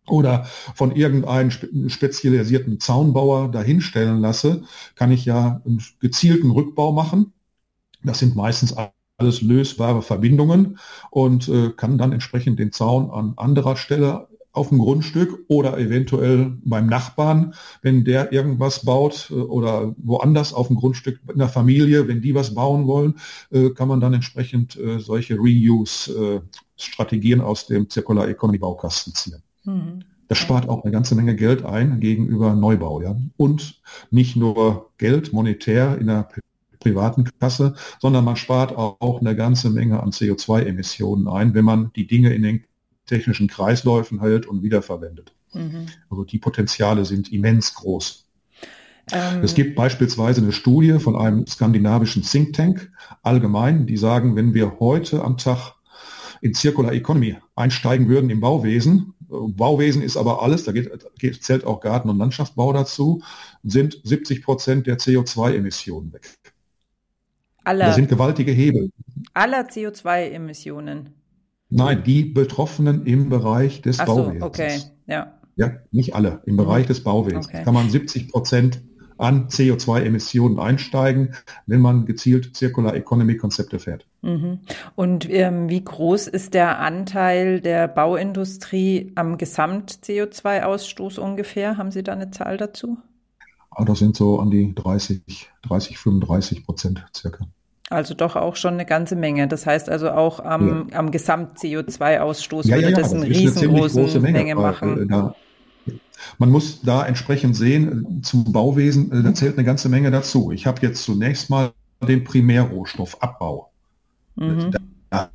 oder 0.06 0.44
von 0.74 0.94
irgendeinem 0.94 1.50
spezialisierten 1.50 2.78
Zaunbauer 2.78 3.50
dahinstellen 3.50 4.20
lasse, 4.20 4.62
kann 4.94 5.10
ich 5.10 5.24
ja 5.24 5.60
einen 5.64 5.82
gezielten 6.00 6.50
Rückbau 6.50 6.92
machen. 6.92 7.32
Das 8.04 8.20
sind 8.20 8.36
meistens 8.36 8.74
alles 9.18 9.42
lösbare 9.42 10.02
Verbindungen 10.02 10.78
und 11.10 11.48
äh, 11.48 11.70
kann 11.70 11.98
dann 11.98 12.12
entsprechend 12.12 12.58
den 12.60 12.70
Zaun 12.70 13.10
an 13.10 13.32
anderer 13.36 13.76
Stelle 13.76 14.28
auf 14.56 14.70
dem 14.70 14.78
Grundstück 14.78 15.44
oder 15.48 15.78
eventuell 15.78 16.56
beim 16.64 16.86
Nachbarn, 16.86 17.54
wenn 17.82 18.04
der 18.04 18.32
irgendwas 18.32 18.84
baut 18.84 19.30
äh, 19.30 19.34
oder 19.34 19.94
woanders 19.98 20.54
auf 20.54 20.68
dem 20.68 20.76
Grundstück 20.76 21.20
in 21.32 21.38
der 21.38 21.48
Familie, 21.48 22.08
wenn 22.08 22.22
die 22.22 22.34
was 22.34 22.54
bauen 22.54 22.86
wollen, 22.86 23.14
äh, 23.50 23.70
kann 23.70 23.88
man 23.88 24.00
dann 24.00 24.14
entsprechend 24.14 24.76
äh, 24.76 24.98
solche 24.98 25.36
Reuse-Strategien 25.36 27.40
aus 27.40 27.66
dem 27.66 27.88
Circular 27.90 28.28
Economy 28.28 28.58
Baukasten 28.58 29.14
ziehen. 29.14 29.42
Mhm. 29.64 30.04
Das 30.28 30.38
spart 30.38 30.68
auch 30.68 30.82
eine 30.82 30.92
ganze 30.92 31.14
Menge 31.14 31.36
Geld 31.36 31.64
ein 31.64 32.00
gegenüber 32.00 32.54
Neubau. 32.54 33.00
Ja? 33.00 33.16
Und 33.36 33.80
nicht 34.10 34.36
nur 34.36 34.90
Geld 34.98 35.32
monetär 35.32 35.98
in 35.98 36.08
der 36.08 36.28
privaten 36.80 37.25
Kasse, 37.38 37.75
sondern 38.00 38.25
man 38.25 38.36
spart 38.36 38.76
auch 38.76 39.20
eine 39.20 39.36
ganze 39.36 39.70
Menge 39.70 40.02
an 40.02 40.10
CO2-Emissionen 40.10 41.28
ein, 41.28 41.54
wenn 41.54 41.64
man 41.64 41.92
die 41.94 42.06
Dinge 42.06 42.32
in 42.32 42.42
den 42.42 42.64
technischen 43.06 43.48
Kreisläufen 43.48 44.20
hält 44.20 44.46
und 44.46 44.62
wiederverwendet. 44.62 45.32
Mhm. 45.52 45.86
Also 46.10 46.25
die 46.25 46.38
Potenziale 46.38 47.04
sind 47.04 47.32
immens 47.32 47.75
groß. 47.75 48.26
Ähm. 49.12 49.42
Es 49.42 49.54
gibt 49.54 49.76
beispielsweise 49.76 50.42
eine 50.42 50.52
Studie 50.52 50.98
von 50.98 51.16
einem 51.16 51.46
skandinavischen 51.46 52.22
Think 52.22 52.54
Tank 52.54 52.90
allgemein, 53.22 53.86
die 53.86 53.96
sagen, 53.96 54.36
wenn 54.36 54.54
wir 54.54 54.78
heute 54.80 55.22
am 55.22 55.36
Tag 55.38 55.75
in 56.40 56.54
Circular 56.54 56.92
Economy 56.92 57.36
einsteigen 57.54 58.08
würden 58.08 58.30
im 58.30 58.40
Bauwesen, 58.40 59.14
Bauwesen 59.28 60.02
ist 60.02 60.16
aber 60.16 60.42
alles, 60.42 60.64
da 60.64 60.72
geht, 60.72 60.90
geht, 61.18 61.42
zählt 61.42 61.64
auch 61.64 61.80
Garten- 61.80 62.08
und 62.08 62.18
Landschaftsbau 62.18 62.72
dazu, 62.72 63.22
sind 63.64 64.00
70 64.04 64.42
Prozent 64.42 64.86
der 64.86 64.98
CO2-Emissionen 64.98 66.12
weg. 66.12 66.38
Aller, 67.64 67.86
das 67.86 67.96
sind 67.96 68.08
gewaltige 68.08 68.52
Hebel. 68.52 68.90
Aller 69.34 69.66
CO2-Emissionen. 69.68 71.14
Nein, 71.68 72.02
die 72.04 72.25
Betroffenen 72.25 73.06
im 73.06 73.28
Bereich 73.28 73.82
des 73.82 74.00
Ach 74.00 74.06
Bauwesens. 74.06 74.40
So, 74.40 74.46
okay, 74.46 74.80
ja. 75.06 75.35
Ja, 75.56 75.73
nicht 75.90 76.14
alle, 76.14 76.42
im 76.46 76.56
Bereich 76.56 76.85
mhm. 76.85 76.88
des 76.88 77.02
Bauwesens. 77.02 77.46
Okay. 77.46 77.64
Kann 77.64 77.75
man 77.75 77.88
70 77.90 78.28
Prozent 78.28 78.82
an 79.18 79.49
CO2-Emissionen 79.49 80.58
einsteigen, 80.58 81.35
wenn 81.66 81.80
man 81.80 82.04
gezielt 82.04 82.54
Circular 82.54 82.94
Economy 82.94 83.37
Konzepte 83.37 83.78
fährt. 83.78 84.06
Mhm. 84.23 84.61
Und 84.94 85.28
ähm, 85.30 85.68
wie 85.70 85.82
groß 85.82 86.26
ist 86.28 86.54
der 86.54 86.80
Anteil 86.80 87.61
der 87.61 87.88
Bauindustrie 87.88 89.12
am 89.14 89.38
Gesamt-CO2-Ausstoß 89.38 91.18
ungefähr? 91.18 91.78
Haben 91.78 91.90
Sie 91.90 92.02
da 92.02 92.12
eine 92.12 92.30
Zahl 92.30 92.58
dazu? 92.58 92.99
Ah, 93.70 93.85
das 93.85 93.99
sind 93.99 94.16
so 94.16 94.40
an 94.40 94.50
die 94.50 94.75
30, 94.75 95.50
30, 95.62 95.99
35 95.99 96.64
Prozent 96.64 97.04
circa. 97.14 97.46
Also 97.88 98.14
doch 98.14 98.34
auch 98.34 98.56
schon 98.56 98.74
eine 98.74 98.84
ganze 98.84 99.14
Menge. 99.14 99.46
Das 99.46 99.64
heißt 99.64 99.88
also 99.88 100.10
auch 100.10 100.40
am, 100.40 100.88
ja. 100.90 100.98
am 100.98 101.10
Gesamt-CO2-Ausstoß 101.10 102.66
ja, 102.66 102.76
würde 102.76 102.90
ja, 102.90 102.96
das 102.96 103.12
eine 103.12 103.26
riesengroße 103.26 104.20
Menge, 104.20 104.38
Menge 104.38 104.54
machen. 104.56 105.02
Äh, 105.02 105.06
da, 105.06 105.34
man 106.38 106.50
muss 106.50 106.82
da 106.82 107.06
entsprechend 107.06 107.56
sehen, 107.56 108.22
zum 108.22 108.52
Bauwesen, 108.52 109.12
äh, 109.12 109.22
da 109.22 109.34
zählt 109.34 109.56
eine 109.56 109.64
ganze 109.64 109.88
Menge 109.88 110.10
dazu. 110.10 110.50
Ich 110.50 110.66
habe 110.66 110.82
jetzt 110.82 111.04
zunächst 111.04 111.48
mal 111.48 111.72
den 112.06 112.24
Primärrohstoffabbau. 112.24 113.70
Mhm. 114.34 114.72
Da 115.10 115.30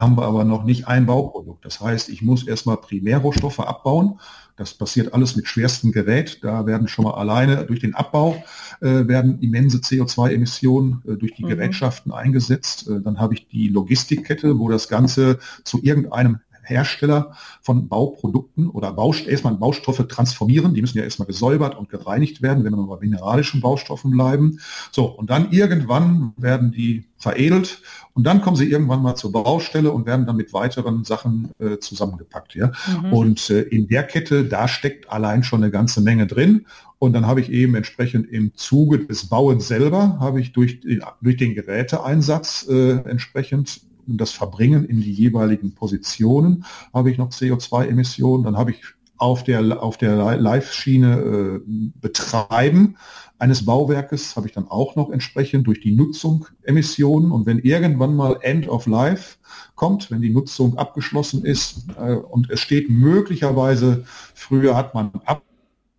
haben 0.00 0.16
wir 0.16 0.24
aber 0.24 0.44
noch 0.44 0.64
nicht 0.64 0.88
ein 0.88 1.06
Bauprodukt. 1.06 1.64
Das 1.64 1.80
heißt, 1.80 2.08
ich 2.08 2.20
muss 2.22 2.46
erstmal 2.46 2.78
Primärrohstoffe 2.78 3.60
abbauen 3.60 4.18
das 4.56 4.74
passiert 4.74 5.12
alles 5.12 5.36
mit 5.36 5.46
schwerstem 5.46 5.92
Gerät. 5.92 6.38
Da 6.42 6.66
werden 6.66 6.88
schon 6.88 7.04
mal 7.04 7.14
alleine 7.14 7.64
durch 7.66 7.80
den 7.80 7.94
Abbau 7.94 8.42
äh, 8.80 9.06
werden 9.06 9.38
immense 9.40 9.78
CO2-Emissionen 9.78 11.02
äh, 11.06 11.16
durch 11.16 11.34
die 11.34 11.44
mhm. 11.44 11.48
Gerätschaften 11.48 12.12
eingesetzt. 12.12 12.88
Äh, 12.88 13.00
dann 13.00 13.20
habe 13.20 13.34
ich 13.34 13.48
die 13.48 13.68
Logistikkette, 13.68 14.58
wo 14.58 14.68
das 14.68 14.88
Ganze 14.88 15.38
zu 15.64 15.82
irgendeinem 15.82 16.40
Hersteller 16.66 17.32
von 17.62 17.88
Bauprodukten 17.88 18.68
oder 18.68 18.92
Baust 18.92 19.26
erstmal 19.26 19.54
Baustoffe 19.54 20.06
transformieren. 20.08 20.74
Die 20.74 20.82
müssen 20.82 20.98
ja 20.98 21.04
erstmal 21.04 21.26
gesäubert 21.26 21.76
und 21.76 21.88
gereinigt 21.88 22.42
werden, 22.42 22.64
wenn 22.64 22.74
wir 22.74 22.86
bei 22.86 22.98
mineralischen 23.00 23.60
Baustoffen 23.60 24.10
bleiben. 24.10 24.60
So, 24.92 25.06
und 25.06 25.30
dann 25.30 25.52
irgendwann 25.52 26.32
werden 26.36 26.72
die 26.72 27.04
veredelt 27.18 27.80
und 28.12 28.24
dann 28.24 28.40
kommen 28.40 28.56
sie 28.56 28.70
irgendwann 28.70 29.02
mal 29.02 29.14
zur 29.14 29.32
Baustelle 29.32 29.90
und 29.90 30.06
werden 30.06 30.26
dann 30.26 30.36
mit 30.36 30.52
weiteren 30.52 31.04
Sachen 31.04 31.50
äh, 31.58 31.78
zusammengepackt. 31.78 32.54
Ja? 32.54 32.72
Mhm. 33.02 33.12
Und 33.12 33.50
äh, 33.50 33.62
in 33.62 33.88
der 33.88 34.04
Kette, 34.04 34.44
da 34.44 34.68
steckt 34.68 35.10
allein 35.10 35.42
schon 35.42 35.62
eine 35.62 35.70
ganze 35.70 36.00
Menge 36.00 36.26
drin. 36.26 36.66
Und 36.98 37.12
dann 37.12 37.26
habe 37.26 37.40
ich 37.40 37.50
eben 37.50 37.74
entsprechend 37.74 38.30
im 38.30 38.54
Zuge 38.54 39.04
des 39.06 39.26
Bauens 39.28 39.68
selber, 39.68 40.18
habe 40.18 40.40
ich 40.40 40.52
durch, 40.52 40.80
durch 41.20 41.36
den 41.36 41.54
Geräteeinsatz 41.54 42.66
äh, 42.70 42.92
entsprechend 43.08 43.82
das 44.06 44.32
Verbringen 44.32 44.84
in 44.84 45.00
die 45.00 45.12
jeweiligen 45.12 45.74
Positionen, 45.74 46.64
habe 46.94 47.10
ich 47.10 47.18
noch 47.18 47.30
CO2-Emissionen. 47.30 48.44
Dann 48.44 48.56
habe 48.56 48.72
ich 48.72 48.82
auf 49.18 49.44
der, 49.44 49.82
auf 49.82 49.96
der 49.96 50.36
Live-Schiene 50.36 51.62
äh, 51.66 51.70
betreiben 52.00 52.96
eines 53.38 53.66
Bauwerkes 53.66 54.34
habe 54.36 54.46
ich 54.46 54.54
dann 54.54 54.68
auch 54.68 54.96
noch 54.96 55.10
entsprechend 55.10 55.66
durch 55.66 55.80
die 55.80 55.94
Nutzung 55.94 56.46
Emissionen. 56.62 57.32
Und 57.32 57.44
wenn 57.44 57.58
irgendwann 57.58 58.16
mal 58.16 58.38
End 58.40 58.68
of 58.68 58.86
Life 58.86 59.36
kommt, 59.74 60.10
wenn 60.10 60.22
die 60.22 60.30
Nutzung 60.30 60.78
abgeschlossen 60.78 61.44
ist 61.44 61.86
äh, 61.98 62.14
und 62.14 62.50
es 62.50 62.60
steht 62.60 62.88
möglicherweise, 62.88 64.04
früher 64.34 64.74
hat 64.74 64.94
man 64.94 65.12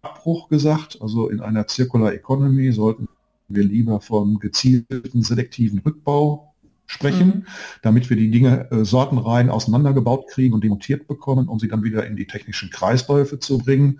Abbruch 0.02 0.50
gesagt, 0.50 0.98
also 1.00 1.30
in 1.30 1.40
einer 1.40 1.68
Circular 1.68 2.14
Economy 2.14 2.72
sollten 2.72 3.08
wir 3.50 3.64
lieber 3.64 4.02
vom 4.02 4.40
gezielten 4.40 5.22
selektiven 5.22 5.80
Rückbau 5.80 6.47
sprechen, 6.88 7.28
mhm. 7.28 7.46
damit 7.82 8.10
wir 8.10 8.18
die 8.18 8.32
Dinge 8.32 8.72
äh, 8.72 8.86
sortenrein 8.86 9.50
auseinandergebaut 9.50 10.28
kriegen 10.30 10.54
und 10.54 10.64
demontiert 10.64 11.08
bekommen, 11.08 11.50
um 11.50 11.60
sie 11.60 11.68
dann 11.68 11.84
wieder 11.84 12.08
in 12.08 12.16
die 12.16 12.26
technischen 12.26 12.70
Kreisläufe 12.70 13.40
zu 13.40 13.60
bringen. 13.60 14.00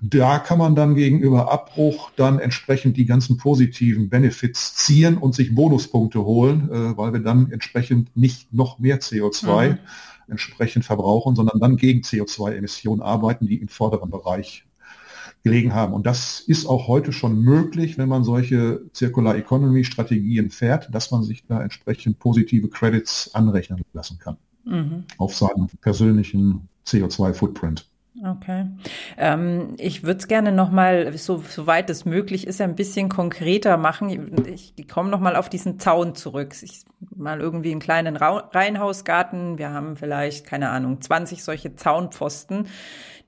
Da 0.00 0.38
kann 0.38 0.58
man 0.58 0.74
dann 0.74 0.94
gegenüber 0.94 1.52
Abbruch 1.52 2.10
dann 2.16 2.38
entsprechend 2.38 2.96
die 2.96 3.04
ganzen 3.04 3.36
positiven 3.36 4.08
Benefits 4.08 4.74
ziehen 4.74 5.18
und 5.18 5.34
sich 5.34 5.54
Bonuspunkte 5.54 6.24
holen, 6.24 6.70
äh, 6.72 6.96
weil 6.96 7.12
wir 7.12 7.20
dann 7.20 7.52
entsprechend 7.52 8.16
nicht 8.16 8.52
noch 8.52 8.78
mehr 8.78 9.00
CO2 9.00 9.72
mhm. 9.72 9.78
entsprechend 10.28 10.86
verbrauchen, 10.86 11.36
sondern 11.36 11.60
dann 11.60 11.76
gegen 11.76 12.00
CO2-Emissionen 12.00 13.02
arbeiten, 13.02 13.46
die 13.46 13.56
im 13.56 13.68
vorderen 13.68 14.10
Bereich 14.10 14.64
gelegen 15.44 15.74
haben. 15.74 15.92
Und 15.92 16.06
das 16.06 16.40
ist 16.40 16.66
auch 16.66 16.88
heute 16.88 17.12
schon 17.12 17.40
möglich, 17.40 17.98
wenn 17.98 18.08
man 18.08 18.24
solche 18.24 18.80
Circular 18.94 19.36
Economy 19.36 19.84
Strategien 19.84 20.50
fährt, 20.50 20.92
dass 20.92 21.10
man 21.10 21.22
sich 21.22 21.44
da 21.46 21.62
entsprechend 21.62 22.18
positive 22.18 22.68
Credits 22.68 23.34
anrechnen 23.34 23.82
lassen 23.92 24.18
kann 24.18 24.38
mhm. 24.64 25.04
auf 25.18 25.36
seinen 25.36 25.68
persönlichen 25.80 26.68
CO2-Footprint. 26.86 27.86
Okay. 28.24 28.66
Ähm, 29.18 29.74
ich 29.76 30.04
würde 30.04 30.20
es 30.20 30.28
gerne 30.28 30.52
nochmal, 30.52 31.16
so, 31.18 31.42
soweit 31.46 31.90
es 31.90 32.04
möglich 32.04 32.46
ist, 32.46 32.60
ein 32.60 32.76
bisschen 32.76 33.08
konkreter 33.08 33.76
machen. 33.76 34.08
Ich, 34.46 34.72
ich 34.76 34.88
komme 34.88 35.10
nochmal 35.10 35.34
auf 35.34 35.48
diesen 35.48 35.80
Zaun 35.80 36.14
zurück. 36.14 36.54
Ich 36.62 36.84
mal 37.14 37.40
irgendwie 37.40 37.72
einen 37.72 37.80
kleinen 37.80 38.16
Ra 38.16 38.48
Reihenhausgarten. 38.52 39.58
Wir 39.58 39.70
haben 39.70 39.96
vielleicht, 39.96 40.46
keine 40.46 40.70
Ahnung, 40.70 41.00
20 41.00 41.42
solche 41.42 41.74
Zaunpfosten 41.74 42.68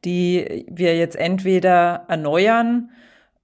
die 0.04 0.66
wir 0.70 0.96
jetzt 0.96 1.16
entweder 1.16 2.04
erneuern, 2.08 2.90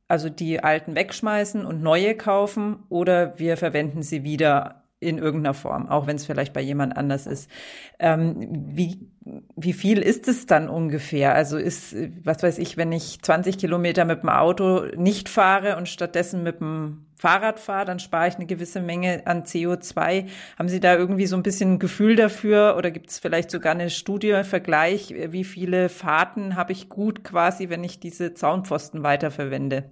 also 0.09 0.29
die 0.29 0.63
alten 0.63 0.95
wegschmeißen 0.95 1.65
und 1.65 1.83
neue 1.83 2.15
kaufen, 2.17 2.85
oder 2.89 3.39
wir 3.39 3.57
verwenden 3.57 4.03
sie 4.03 4.25
wieder 4.25 4.83
in 5.03 5.19
irgendeiner 5.19 5.55
Form, 5.55 5.89
auch 5.89 6.07
wenn 6.07 6.17
es 6.17 6.27
vielleicht 6.27 6.53
bei 6.53 6.61
jemand 6.61 6.97
anders 6.97 7.27
ist. 7.27 7.51
Ähm, 7.99 8.37
wie, 8.51 9.11
wie 9.57 9.73
viel 9.73 9.99
ist 9.99 10.29
es 10.29 10.47
dann 10.47 10.69
ungefähr? 10.69 11.35
Also 11.35 11.59
ist, 11.59 11.95
was 12.25 12.43
weiß 12.43 12.59
ich, 12.59 12.77
wenn 12.77 12.93
ich 12.93 13.21
20 13.21 13.59
Kilometer 13.59 14.05
mit 14.05 14.23
dem 14.23 14.29
Auto 14.29 14.85
nicht 14.97 15.29
fahre 15.29 15.77
und 15.77 15.89
stattdessen 15.89 16.43
mit 16.45 16.61
dem 16.61 17.07
Fahrrad 17.23 17.61
fahre, 17.61 17.85
dann 17.85 18.01
spare 18.01 18.27
ich 18.27 18.35
eine 18.35 18.47
gewisse 18.47 18.81
Menge 18.81 19.29
an 19.29 19.45
CO2. 19.45 20.27
Haben 20.59 20.69
Sie 20.69 20.81
da 20.81 20.97
irgendwie 20.97 21.27
so 21.27 21.37
ein 21.37 21.45
bisschen 21.45 21.75
ein 21.75 21.79
Gefühl 21.79 22.17
dafür 22.17 22.75
oder 22.77 22.91
gibt 22.91 23.11
es 23.11 23.21
vielleicht 23.21 23.53
sogar 23.53 23.71
eine 23.73 23.91
Studie, 23.91 24.43
Vergleich, 24.43 25.15
wie 25.29 25.45
viele 25.45 25.89
Fahrten 25.89 26.57
habe 26.57 26.73
ich 26.73 26.89
gut 26.89 27.23
quasi, 27.23 27.69
wenn 27.69 27.85
ich 27.85 28.01
diese 28.01 28.35
Zaunpfosten 28.35 29.05
weiterverwende? 29.05 29.85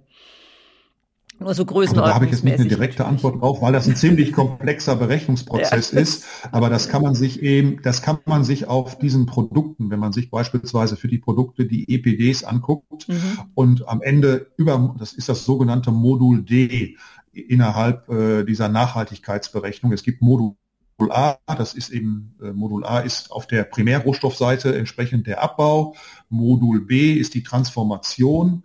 Nur 1.39 1.55
so 1.55 1.65
Größenordnungsmäßig. 1.65 1.97
Also 1.97 2.09
da 2.09 2.15
habe 2.15 2.25
ich 2.25 2.31
jetzt 2.31 2.43
nicht 2.43 2.59
eine 2.59 2.67
direkte 2.67 3.05
Antwort 3.05 3.41
drauf, 3.41 3.61
weil 3.61 3.73
das 3.73 3.87
ein 3.87 3.95
ziemlich 3.95 4.33
komplexer 4.33 4.97
Berechnungsprozess 4.97 5.91
ja. 5.93 5.99
ist. 6.01 6.25
Aber 6.51 6.69
das 6.69 6.89
kann 6.89 7.01
man 7.01 7.15
sich 7.15 7.41
eben, 7.41 7.81
das 7.81 8.01
kann 8.01 8.19
man 8.25 8.43
sich 8.43 8.67
auf 8.67 8.99
diesen 8.99 9.25
Produkten, 9.25 9.89
wenn 9.89 9.99
man 9.99 10.11
sich 10.11 10.29
beispielsweise 10.29 10.97
für 10.97 11.07
die 11.07 11.17
Produkte 11.17 11.65
die 11.65 11.95
EPDs 11.95 12.43
anguckt 12.43 13.07
mhm. 13.07 13.39
und 13.55 13.87
am 13.87 14.01
Ende 14.01 14.51
über, 14.57 14.95
das 14.99 15.13
ist 15.13 15.29
das 15.29 15.45
sogenannte 15.45 15.91
Modul 15.91 16.43
D 16.43 16.97
innerhalb 17.31 18.09
äh, 18.09 18.43
dieser 18.43 18.69
Nachhaltigkeitsberechnung. 18.69 19.91
Es 19.93 20.03
gibt 20.03 20.21
Modul 20.21 20.55
A, 21.09 21.37
das 21.45 21.73
ist 21.73 21.89
eben, 21.89 22.35
äh, 22.41 22.51
Modul 22.51 22.85
A 22.85 22.99
ist 22.99 23.31
auf 23.31 23.47
der 23.47 23.63
Primärrohstoffseite 23.63 24.75
entsprechend 24.77 25.27
der 25.27 25.41
Abbau, 25.41 25.95
Modul 26.29 26.85
B 26.85 27.13
ist 27.13 27.33
die 27.33 27.43
Transformation 27.43 28.63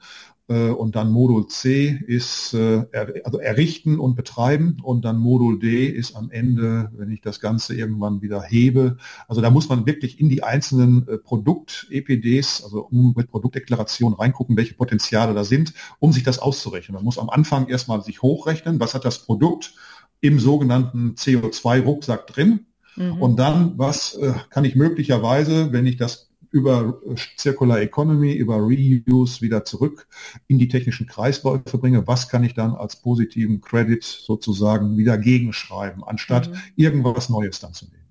und 0.49 0.95
dann 0.95 1.11
Modul 1.11 1.49
C 1.49 1.89
ist 2.07 2.55
äh, 2.55 2.85
also 3.25 3.39
errichten 3.39 3.99
und 3.99 4.15
betreiben 4.15 4.77
und 4.83 5.05
dann 5.05 5.19
Modul 5.19 5.59
D 5.59 5.87
ist 5.87 6.15
am 6.15 6.31
Ende, 6.31 6.91
wenn 6.97 7.11
ich 7.11 7.21
das 7.21 7.41
Ganze 7.41 7.75
irgendwann 7.75 8.23
wieder 8.23 8.43
hebe. 8.43 8.97
Also 9.27 9.41
da 9.41 9.51
muss 9.51 9.69
man 9.69 9.87
wirklich 9.87 10.21
in 10.21 10.29
die 10.29 10.45
einzelnen 10.45 11.09
äh, 11.09 11.19
Produkt-EPDs, 11.19 12.63
also 12.63 12.89
mit 12.91 13.29
Produktdeklaration 13.29 14.15
reingucken, 14.15 14.57
welche 14.57 14.75
Potenziale 14.75 15.35
da 15.35 15.43
sind, 15.43 15.75
um 15.99 16.13
sich 16.13 16.23
das 16.23 16.39
auszurechnen. 16.39 16.95
Man 16.95 17.05
muss 17.05 17.19
am 17.19 17.29
Anfang 17.29 17.67
erstmal 17.67 18.03
sich 18.03 18.23
hochrechnen, 18.23 18.79
was 18.79 18.95
hat 18.95 19.05
das 19.05 19.25
Produkt 19.25 19.75
im 20.21 20.39
sogenannten 20.39 21.15
CO2-Rucksack 21.17 22.29
drin. 22.29 22.67
Mhm. 22.95 23.21
Und 23.21 23.37
dann, 23.37 23.79
was 23.79 24.19
kann 24.49 24.65
ich 24.65 24.77
möglicherweise, 24.77 25.73
wenn 25.73 25.87
ich 25.87 25.97
das 25.99 26.31
über 26.57 26.99
Circular 27.37 27.81
Economy, 27.81 28.33
über 28.33 28.57
Reuse 28.57 29.43
wieder 29.43 29.65
zurück 29.65 30.09
in 30.49 30.59
die 30.59 30.69
technischen 30.69 31.07
Kreisläufe 31.07 31.77
bringe, 31.77 32.07
was 32.07 32.31
kann 32.31 32.45
ich 32.45 32.55
dann 32.55 32.75
als 32.75 32.97
positiven 32.97 33.61
Credit 33.61 34.03
sozusagen 34.03 34.97
wieder 34.97 35.19
gegenschreiben, 35.19 36.03
anstatt 36.03 36.49
mhm. 36.49 36.57
irgendwas 36.77 37.29
Neues 37.29 37.61
dann 37.61 37.75
zu 37.75 37.85
nehmen. 37.85 38.07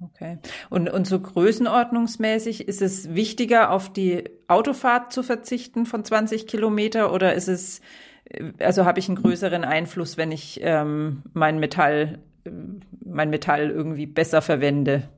Okay. 0.00 0.38
Und, 0.70 0.88
und 0.88 1.06
so 1.08 1.18
größenordnungsmäßig, 1.18 2.68
ist 2.68 2.80
es 2.80 3.12
wichtiger, 3.12 3.72
auf 3.72 3.92
die 3.92 4.24
Autofahrt 4.46 5.12
zu 5.12 5.24
verzichten 5.24 5.84
von 5.84 6.04
20 6.04 6.46
Kilometer 6.46 7.12
oder 7.12 7.34
ist 7.34 7.48
es, 7.48 7.80
also 8.60 8.84
habe 8.84 9.00
ich 9.00 9.08
einen 9.08 9.16
größeren 9.16 9.64
Einfluss, 9.64 10.16
wenn 10.16 10.30
ich 10.30 10.60
ähm, 10.62 11.24
mein 11.32 11.58
Metall, 11.58 12.20
mein 13.04 13.30
Metall 13.30 13.70
irgendwie 13.70 14.06
besser 14.06 14.42
verwende? 14.42 15.08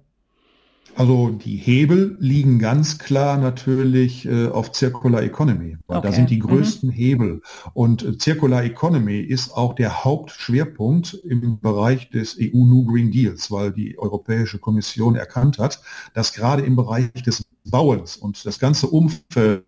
Also 0.94 1.31
die 1.31 1.57
Hebel 1.57 2.16
liegen 2.20 2.59
ganz 2.59 2.99
klar 2.99 3.37
natürlich 3.37 4.25
äh, 4.25 4.46
auf 4.46 4.75
Circular 4.75 5.22
Economy. 5.22 5.77
Weil 5.87 5.99
okay. 5.99 6.09
Da 6.09 6.12
sind 6.14 6.31
die 6.31 6.37
mhm. 6.37 6.46
größten 6.46 6.88
mhm. 6.88 6.94
Hebel. 6.94 7.42
Und 7.75 8.03
äh, 8.03 8.14
Circular 8.18 8.64
Economy 8.64 9.20
ist 9.20 9.53
auch 9.53 9.75
der 9.75 10.05
Hauptschwerpunkt 10.05 11.14
im 11.14 11.61
Bereich 11.61 12.09
des 12.11 12.38
EU 12.40 12.64
New 12.64 12.87
Green 12.87 13.11
Deals, 13.11 13.51
weil 13.51 13.72
die 13.72 13.99
Europäische 13.99 14.59
Kommission 14.59 15.16
erkannt 15.16 15.59
hat, 15.59 15.83
dass 16.14 16.33
gerade 16.33 16.62
im 16.62 16.77
Bereich 16.77 17.12
des 17.12 17.44
Bauens 17.64 18.16
und 18.16 18.46
das 18.46 18.59
ganze 18.59 18.87
Umfeld 18.87 19.65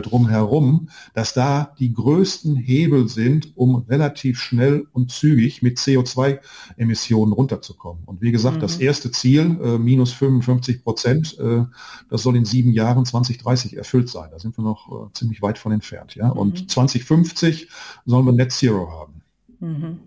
drumherum, 0.00 0.88
dass 1.14 1.32
da 1.34 1.74
die 1.78 1.92
größten 1.92 2.56
Hebel 2.56 3.08
sind, 3.08 3.56
um 3.56 3.76
relativ 3.88 4.40
schnell 4.40 4.86
und 4.92 5.10
zügig 5.10 5.62
mit 5.62 5.78
CO2-Emissionen 5.78 7.32
runterzukommen. 7.32 8.04
Und 8.04 8.20
wie 8.20 8.32
gesagt, 8.32 8.56
mhm. 8.56 8.60
das 8.60 8.78
erste 8.78 9.10
Ziel, 9.10 9.58
äh, 9.62 9.78
minus 9.78 10.12
55 10.12 10.82
Prozent, 10.82 11.38
äh, 11.38 11.64
das 12.10 12.22
soll 12.22 12.36
in 12.36 12.44
sieben 12.44 12.72
Jahren 12.72 13.04
2030 13.04 13.76
erfüllt 13.76 14.08
sein. 14.08 14.30
Da 14.30 14.38
sind 14.38 14.56
wir 14.58 14.64
noch 14.64 14.88
äh, 14.88 15.12
ziemlich 15.14 15.42
weit 15.42 15.58
von 15.58 15.72
entfernt. 15.72 16.14
Ja? 16.14 16.28
Mhm. 16.28 16.38
Und 16.38 16.70
2050 16.70 17.68
sollen 18.04 18.26
wir 18.26 18.32
Net 18.32 18.52
Zero 18.52 18.90
haben. 18.90 19.22
Mhm. 19.60 19.98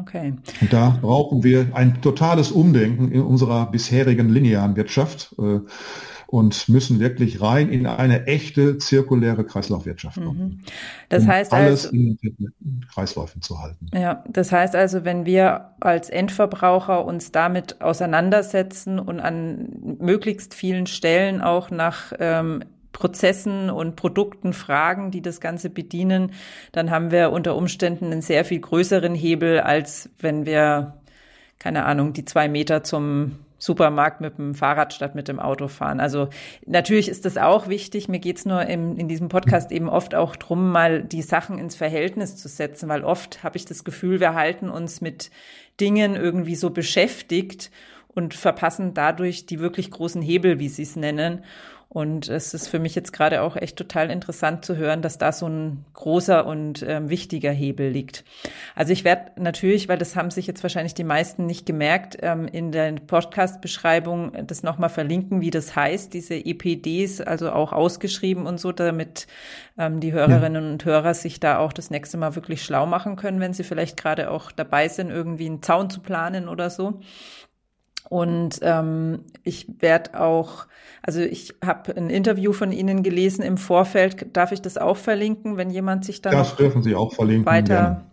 Okay. 0.00 0.34
Und 0.60 0.72
da 0.72 0.98
brauchen 1.00 1.42
wir 1.42 1.74
ein 1.74 2.00
totales 2.02 2.52
Umdenken 2.52 3.10
in 3.10 3.22
unserer 3.22 3.66
bisherigen 3.70 4.28
linearen 4.28 4.76
Wirtschaft. 4.76 5.34
Und 6.32 6.66
müssen 6.70 6.98
wirklich 6.98 7.42
rein 7.42 7.68
in 7.68 7.86
eine 7.86 8.26
echte 8.26 8.78
zirkuläre 8.78 9.44
Kreislaufwirtschaft 9.44 10.16
kommen. 10.16 10.38
Mhm. 10.38 10.60
Das 11.10 11.24
um 11.24 11.28
heißt 11.28 11.52
alles 11.52 11.84
also, 11.84 11.94
in 11.94 12.18
Kreisläufen 12.90 13.42
zu 13.42 13.60
halten. 13.60 13.90
Ja, 13.92 14.24
das 14.30 14.50
heißt 14.50 14.74
also, 14.74 15.04
wenn 15.04 15.26
wir 15.26 15.72
als 15.80 16.08
Endverbraucher 16.08 17.04
uns 17.04 17.32
damit 17.32 17.82
auseinandersetzen 17.82 18.98
und 18.98 19.20
an 19.20 19.98
möglichst 20.00 20.54
vielen 20.54 20.86
Stellen 20.86 21.42
auch 21.42 21.70
nach 21.70 22.14
ähm, 22.18 22.64
Prozessen 22.92 23.68
und 23.68 23.96
Produkten 23.96 24.54
fragen, 24.54 25.10
die 25.10 25.20
das 25.20 25.38
Ganze 25.38 25.68
bedienen, 25.68 26.32
dann 26.72 26.90
haben 26.90 27.10
wir 27.10 27.30
unter 27.30 27.56
Umständen 27.56 28.06
einen 28.06 28.22
sehr 28.22 28.46
viel 28.46 28.60
größeren 28.60 29.14
Hebel, 29.14 29.60
als 29.60 30.08
wenn 30.18 30.46
wir, 30.46 30.94
keine 31.58 31.84
Ahnung, 31.84 32.14
die 32.14 32.24
zwei 32.24 32.48
Meter 32.48 32.84
zum 32.84 33.32
Supermarkt 33.62 34.20
mit 34.20 34.38
dem 34.38 34.56
Fahrrad 34.56 34.92
statt 34.92 35.14
mit 35.14 35.28
dem 35.28 35.38
Auto 35.38 35.68
fahren. 35.68 36.00
Also 36.00 36.30
natürlich 36.66 37.08
ist 37.08 37.24
das 37.24 37.36
auch 37.36 37.68
wichtig. 37.68 38.08
Mir 38.08 38.18
geht's 38.18 38.44
nur 38.44 38.66
im, 38.66 38.96
in 38.96 39.06
diesem 39.06 39.28
Podcast 39.28 39.70
eben 39.70 39.88
oft 39.88 40.16
auch 40.16 40.34
drum, 40.34 40.72
mal 40.72 41.04
die 41.04 41.22
Sachen 41.22 41.60
ins 41.60 41.76
Verhältnis 41.76 42.36
zu 42.36 42.48
setzen, 42.48 42.88
weil 42.88 43.04
oft 43.04 43.44
habe 43.44 43.56
ich 43.56 43.64
das 43.64 43.84
Gefühl, 43.84 44.18
wir 44.18 44.34
halten 44.34 44.68
uns 44.68 45.00
mit 45.00 45.30
Dingen 45.78 46.16
irgendwie 46.16 46.56
so 46.56 46.70
beschäftigt 46.70 47.70
und 48.08 48.34
verpassen 48.34 48.94
dadurch 48.94 49.46
die 49.46 49.60
wirklich 49.60 49.92
großen 49.92 50.22
Hebel, 50.22 50.58
wie 50.58 50.68
Sie 50.68 50.82
es 50.82 50.96
nennen. 50.96 51.44
Und 51.92 52.30
es 52.30 52.54
ist 52.54 52.68
für 52.68 52.78
mich 52.78 52.94
jetzt 52.94 53.12
gerade 53.12 53.42
auch 53.42 53.54
echt 53.54 53.76
total 53.76 54.10
interessant 54.10 54.64
zu 54.64 54.76
hören, 54.76 55.02
dass 55.02 55.18
da 55.18 55.30
so 55.30 55.46
ein 55.46 55.84
großer 55.92 56.46
und 56.46 56.82
ähm, 56.88 57.10
wichtiger 57.10 57.50
Hebel 57.50 57.90
liegt. 57.90 58.24
Also 58.74 58.94
ich 58.94 59.04
werde 59.04 59.32
natürlich, 59.36 59.90
weil 59.90 59.98
das 59.98 60.16
haben 60.16 60.30
sich 60.30 60.46
jetzt 60.46 60.62
wahrscheinlich 60.62 60.94
die 60.94 61.04
meisten 61.04 61.44
nicht 61.44 61.66
gemerkt, 61.66 62.16
ähm, 62.22 62.48
in 62.48 62.72
der 62.72 62.92
Podcast-Beschreibung 62.92 64.32
das 64.46 64.62
nochmal 64.62 64.88
verlinken, 64.88 65.42
wie 65.42 65.50
das 65.50 65.76
heißt, 65.76 66.14
diese 66.14 66.34
EPDs, 66.34 67.20
also 67.20 67.52
auch 67.52 67.74
ausgeschrieben 67.74 68.46
und 68.46 68.58
so, 68.58 68.72
damit 68.72 69.26
ähm, 69.76 70.00
die 70.00 70.14
Hörerinnen 70.14 70.64
ja. 70.64 70.70
und 70.70 70.84
Hörer 70.86 71.12
sich 71.12 71.40
da 71.40 71.58
auch 71.58 71.74
das 71.74 71.90
nächste 71.90 72.16
Mal 72.16 72.34
wirklich 72.36 72.64
schlau 72.64 72.86
machen 72.86 73.16
können, 73.16 73.38
wenn 73.38 73.52
sie 73.52 73.64
vielleicht 73.64 73.98
gerade 73.98 74.30
auch 74.30 74.50
dabei 74.50 74.88
sind, 74.88 75.10
irgendwie 75.10 75.44
einen 75.44 75.60
Zaun 75.60 75.90
zu 75.90 76.00
planen 76.00 76.48
oder 76.48 76.70
so. 76.70 77.00
Und 78.12 78.58
ähm, 78.60 79.20
ich 79.42 79.80
werde 79.80 80.20
auch, 80.20 80.66
also 81.00 81.20
ich 81.20 81.54
habe 81.64 81.96
ein 81.96 82.10
Interview 82.10 82.52
von 82.52 82.70
Ihnen 82.70 83.02
gelesen 83.02 83.42
im 83.42 83.56
Vorfeld. 83.56 84.36
Darf 84.36 84.52
ich 84.52 84.60
das 84.60 84.76
auch 84.76 84.98
verlinken, 84.98 85.56
wenn 85.56 85.70
jemand 85.70 86.04
sich 86.04 86.20
dann 86.20 86.32
das 86.34 86.54
dürfen 86.54 86.82
Sie 86.82 86.94
auch 86.94 87.14
verlinken, 87.14 87.46
weiter 87.46 87.74
gerne. 87.74 88.04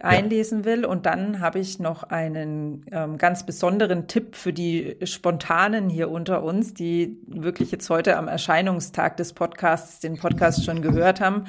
Einlesen 0.00 0.64
will? 0.64 0.84
Und 0.84 1.06
dann 1.06 1.40
habe 1.40 1.58
ich 1.58 1.78
noch 1.78 2.04
einen 2.04 2.84
ähm, 2.90 3.18
ganz 3.18 3.44
besonderen 3.46 4.06
Tipp 4.06 4.34
für 4.34 4.52
die 4.52 4.96
Spontanen 5.04 5.88
hier 5.88 6.10
unter 6.10 6.42
uns, 6.42 6.74
die 6.74 7.18
wirklich 7.26 7.70
jetzt 7.70 7.88
heute 7.90 8.16
am 8.16 8.28
Erscheinungstag 8.28 9.16
des 9.16 9.32
Podcasts 9.32 10.00
den 10.00 10.18
Podcast 10.18 10.64
schon 10.64 10.82
gehört 10.82 11.20
haben. 11.20 11.44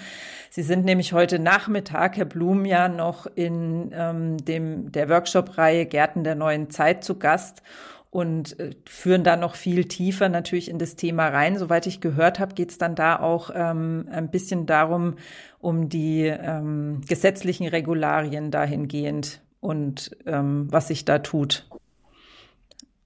Sie 0.50 0.64
sind 0.64 0.86
nämlich 0.86 1.14
heute 1.14 1.40
Nachmittag, 1.40 2.18
Herr 2.18 2.26
Blum, 2.26 2.66
ja 2.66 2.90
noch 2.90 3.26
in 3.26 3.92
ähm, 3.94 4.38
dem, 4.38 4.92
der 4.92 5.10
Workshop-Reihe 5.10 5.86
Gärten 5.86 6.24
der 6.24 6.36
neuen 6.36 6.70
Zeit 6.70 7.04
zu 7.04 7.18
Gast 7.18 7.62
und 8.12 8.60
äh, 8.60 8.71
führen 8.86 9.24
da 9.24 9.38
noch 9.38 9.56
viel 9.56 9.86
tiefer 9.86 10.30
natürlich 10.30 10.69
in 10.69 10.78
das 10.78 10.95
Thema 10.95 11.30
rein. 11.30 11.58
Soweit 11.58 11.88
ich 11.88 12.02
gehört 12.02 12.39
habe, 12.39 12.54
geht 12.54 12.69
es 12.69 12.78
dann 12.78 12.93
da 12.93 13.17
auch 13.17 13.50
ähm, 13.56 14.08
ein 14.12 14.30
bisschen 14.30 14.65
darum, 14.65 15.15
um 15.60 15.89
die 15.89 16.26
ähm, 16.26 17.02
gesetzlichen 17.08 17.67
Regularien 17.67 18.52
dahingehend 18.52 19.41
und 19.62 20.12
ähm, 20.26 20.67
was 20.69 20.89
sich 20.89 21.06
da 21.06 21.19
tut. 21.19 21.65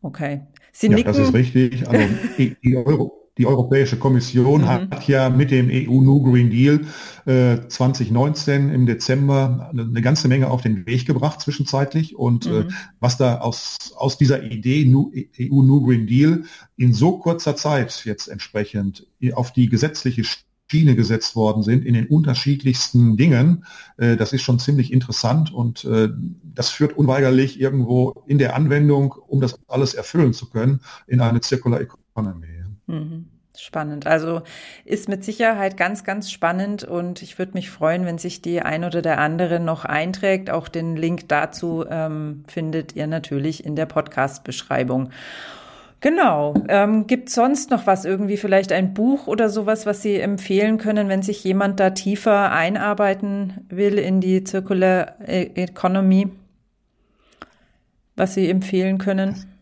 Okay. 0.01 0.41
Sie 0.71 0.87
ja, 0.87 0.95
nicken. 0.95 1.13
Das 1.13 1.19
ist 1.19 1.33
richtig. 1.33 1.87
Also 1.87 2.07
die, 2.37 2.57
die 2.63 2.75
Euro 2.75 3.24
die 3.37 3.45
Europäische 3.45 3.97
Kommission 3.97 4.61
mhm. 4.61 4.67
hat 4.67 5.07
ja 5.07 5.29
mit 5.29 5.51
dem 5.51 5.69
EU 5.69 6.01
New 6.01 6.21
Green 6.21 6.49
Deal 6.49 6.85
äh, 7.25 7.67
2019 7.67 8.69
im 8.71 8.85
Dezember 8.85 9.71
eine 9.71 10.01
ganze 10.01 10.27
Menge 10.27 10.49
auf 10.49 10.61
den 10.61 10.85
Weg 10.85 11.05
gebracht 11.05 11.41
zwischenzeitlich. 11.41 12.15
Und 12.15 12.45
äh, 12.45 12.49
mhm. 12.49 12.69
äh, 12.69 12.73
was 12.99 13.17
da 13.17 13.39
aus, 13.39 13.93
aus 13.97 14.17
dieser 14.17 14.43
Idee 14.43 14.85
New, 14.85 15.11
EU 15.39 15.61
New 15.61 15.85
Green 15.85 16.07
Deal 16.07 16.43
in 16.77 16.93
so 16.93 17.17
kurzer 17.17 17.55
Zeit 17.55 18.03
jetzt 18.05 18.27
entsprechend 18.27 19.07
auf 19.33 19.51
die 19.51 19.67
gesetzliche 19.67 20.23
Schiene 20.67 20.95
gesetzt 20.95 21.35
worden 21.35 21.61
sind 21.61 21.85
in 21.85 21.93
den 21.93 22.07
unterschiedlichsten 22.07 23.17
Dingen. 23.17 23.65
Äh, 23.97 24.15
das 24.15 24.33
ist 24.33 24.41
schon 24.41 24.59
ziemlich 24.59 24.91
interessant 24.91 25.53
und 25.53 25.83
äh, 25.85 26.09
das 26.43 26.69
führt 26.69 26.97
unweigerlich 26.97 27.59
irgendwo 27.59 28.23
in 28.27 28.37
der 28.37 28.55
Anwendung, 28.55 29.11
um 29.27 29.41
das 29.41 29.59
alles 29.67 29.93
erfüllen 29.93 30.33
zu 30.33 30.49
können, 30.49 30.79
in 31.07 31.21
eine 31.21 31.41
Circular 31.43 31.81
Economy. 31.81 32.54
Mhm. 32.87 33.25
Spannend. 33.57 34.05
Also 34.05 34.41
ist 34.83 35.07
mit 35.07 35.23
Sicherheit 35.23 35.77
ganz, 35.77 36.03
ganz 36.03 36.29
spannend 36.29 36.83
und 36.83 37.21
ich 37.21 37.39
würde 37.39 37.53
mich 37.53 37.69
freuen, 37.69 38.05
wenn 38.05 38.17
sich 38.17 38.41
die 38.41 38.61
ein 38.61 38.83
oder 38.83 39.01
der 39.01 39.19
andere 39.19 39.59
noch 39.59 39.85
einträgt. 39.85 40.49
Auch 40.49 40.67
den 40.67 40.95
Link 40.95 41.29
dazu 41.29 41.85
ähm, 41.89 42.43
findet 42.47 42.95
ihr 42.95 43.07
natürlich 43.07 43.65
in 43.65 43.75
der 43.75 43.85
Podcast-Beschreibung. 43.85 45.11
Genau. 46.01 46.53
Ähm, 46.67 47.07
Gibt 47.07 47.29
sonst 47.29 47.71
noch 47.71 47.87
was, 47.87 48.05
irgendwie 48.05 48.37
vielleicht 48.37 48.71
ein 48.71 48.93
Buch 48.93 49.27
oder 49.27 49.49
sowas, 49.49 49.85
was 49.85 50.01
Sie 50.01 50.19
empfehlen 50.19 50.77
können, 50.77 51.07
wenn 51.07 51.23
sich 51.23 51.43
jemand 51.43 51.79
da 51.79 51.91
tiefer 51.91 52.51
einarbeiten 52.51 53.65
will 53.69 53.97
in 53.97 54.21
die 54.21 54.43
Circular 54.45 55.15
e-, 55.25 55.49
Economy? 55.55 56.27
Was 58.15 58.35
Sie 58.35 58.49
empfehlen 58.49 58.97
können? 58.97 59.54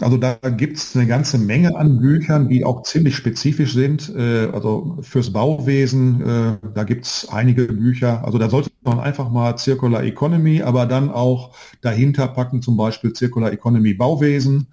Also 0.00 0.16
da 0.16 0.34
gibt 0.34 0.76
es 0.76 0.96
eine 0.96 1.06
ganze 1.06 1.38
Menge 1.38 1.76
an 1.76 2.00
Büchern, 2.00 2.48
die 2.48 2.64
auch 2.64 2.82
ziemlich 2.82 3.14
spezifisch 3.14 3.74
sind. 3.74 4.12
Äh, 4.16 4.46
also 4.52 4.98
fürs 5.02 5.32
Bauwesen, 5.32 6.20
äh, 6.20 6.56
da 6.74 6.82
gibt 6.82 7.04
es 7.04 7.28
einige 7.30 7.66
Bücher. 7.66 8.24
Also 8.24 8.38
da 8.38 8.50
sollte 8.50 8.70
man 8.82 8.98
einfach 8.98 9.30
mal 9.30 9.56
Circular 9.56 10.02
Economy, 10.02 10.62
aber 10.62 10.86
dann 10.86 11.10
auch 11.10 11.54
dahinter 11.80 12.26
packen, 12.26 12.60
zum 12.60 12.76
Beispiel 12.76 13.14
Circular 13.14 13.52
Economy 13.52 13.94
Bauwesen 13.94 14.66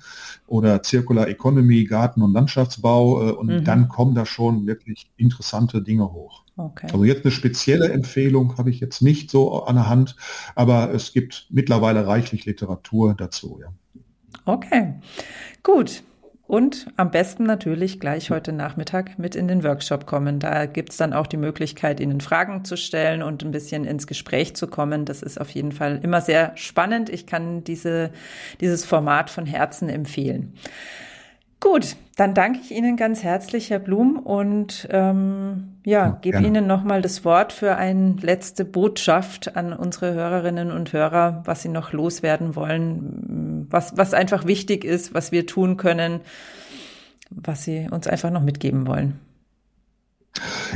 oder 0.47 0.83
Circular 0.83 1.27
Economy 1.27 1.83
Garten- 1.83 2.23
und 2.23 2.33
Landschaftsbau. 2.33 3.29
Äh, 3.29 3.31
und 3.33 3.47
mhm. 3.47 3.63
dann 3.63 3.89
kommen 3.89 4.15
da 4.15 4.25
schon 4.25 4.65
wirklich 4.65 5.11
interessante 5.17 5.83
Dinge 5.83 6.11
hoch. 6.11 6.45
Okay. 6.57 6.87
Also 6.91 7.03
jetzt 7.03 7.25
eine 7.25 7.31
spezielle 7.31 7.91
Empfehlung 7.91 8.57
habe 8.57 8.71
ich 8.71 8.79
jetzt 8.79 9.03
nicht 9.03 9.29
so 9.29 9.65
an 9.65 9.75
der 9.75 9.87
Hand, 9.87 10.15
aber 10.55 10.91
es 10.93 11.13
gibt 11.13 11.47
mittlerweile 11.51 12.07
reichlich 12.07 12.45
Literatur 12.45 13.13
dazu. 13.13 13.59
Ja. 13.61 13.71
Okay, 14.45 14.95
gut. 15.63 16.03
Und 16.47 16.87
am 16.97 17.11
besten 17.11 17.45
natürlich 17.45 18.01
gleich 18.01 18.29
heute 18.29 18.51
Nachmittag 18.51 19.17
mit 19.17 19.35
in 19.37 19.47
den 19.47 19.63
Workshop 19.63 20.05
kommen. 20.05 20.39
Da 20.39 20.65
gibt's 20.65 20.97
dann 20.97 21.13
auch 21.13 21.27
die 21.27 21.37
Möglichkeit, 21.37 22.01
Ihnen 22.01 22.19
Fragen 22.19 22.65
zu 22.65 22.75
stellen 22.75 23.23
und 23.23 23.41
ein 23.41 23.51
bisschen 23.51 23.85
ins 23.85 24.05
Gespräch 24.05 24.53
zu 24.57 24.67
kommen. 24.67 25.05
Das 25.05 25.23
ist 25.23 25.39
auf 25.39 25.49
jeden 25.51 25.71
Fall 25.71 26.01
immer 26.03 26.19
sehr 26.19 26.51
spannend. 26.55 27.09
Ich 27.09 27.25
kann 27.25 27.63
diese, 27.63 28.11
dieses 28.59 28.83
Format 28.83 29.29
von 29.29 29.45
Herzen 29.45 29.87
empfehlen. 29.87 30.53
Gut, 31.61 31.95
dann 32.15 32.33
danke 32.33 32.59
ich 32.59 32.71
Ihnen 32.71 32.97
ganz 32.97 33.21
herzlich, 33.21 33.69
Herr 33.69 33.77
Blum, 33.77 34.17
und 34.17 34.87
ähm, 34.89 35.75
ja, 35.85 36.07
ja 36.07 36.17
gebe 36.19 36.39
Ihnen 36.39 36.65
nochmal 36.65 37.03
das 37.03 37.23
Wort 37.23 37.53
für 37.53 37.75
eine 37.75 38.15
letzte 38.19 38.65
Botschaft 38.65 39.55
an 39.55 39.71
unsere 39.71 40.15
Hörerinnen 40.15 40.71
und 40.71 40.91
Hörer, 40.91 41.43
was 41.45 41.61
Sie 41.61 41.69
noch 41.69 41.93
loswerden 41.93 42.55
wollen, 42.55 43.67
was, 43.69 43.95
was 43.95 44.15
einfach 44.15 44.47
wichtig 44.47 44.83
ist, 44.83 45.13
was 45.13 45.31
wir 45.31 45.45
tun 45.45 45.77
können, 45.77 46.21
was 47.29 47.63
Sie 47.63 47.87
uns 47.91 48.07
einfach 48.07 48.31
noch 48.31 48.41
mitgeben 48.41 48.87
wollen. 48.87 49.19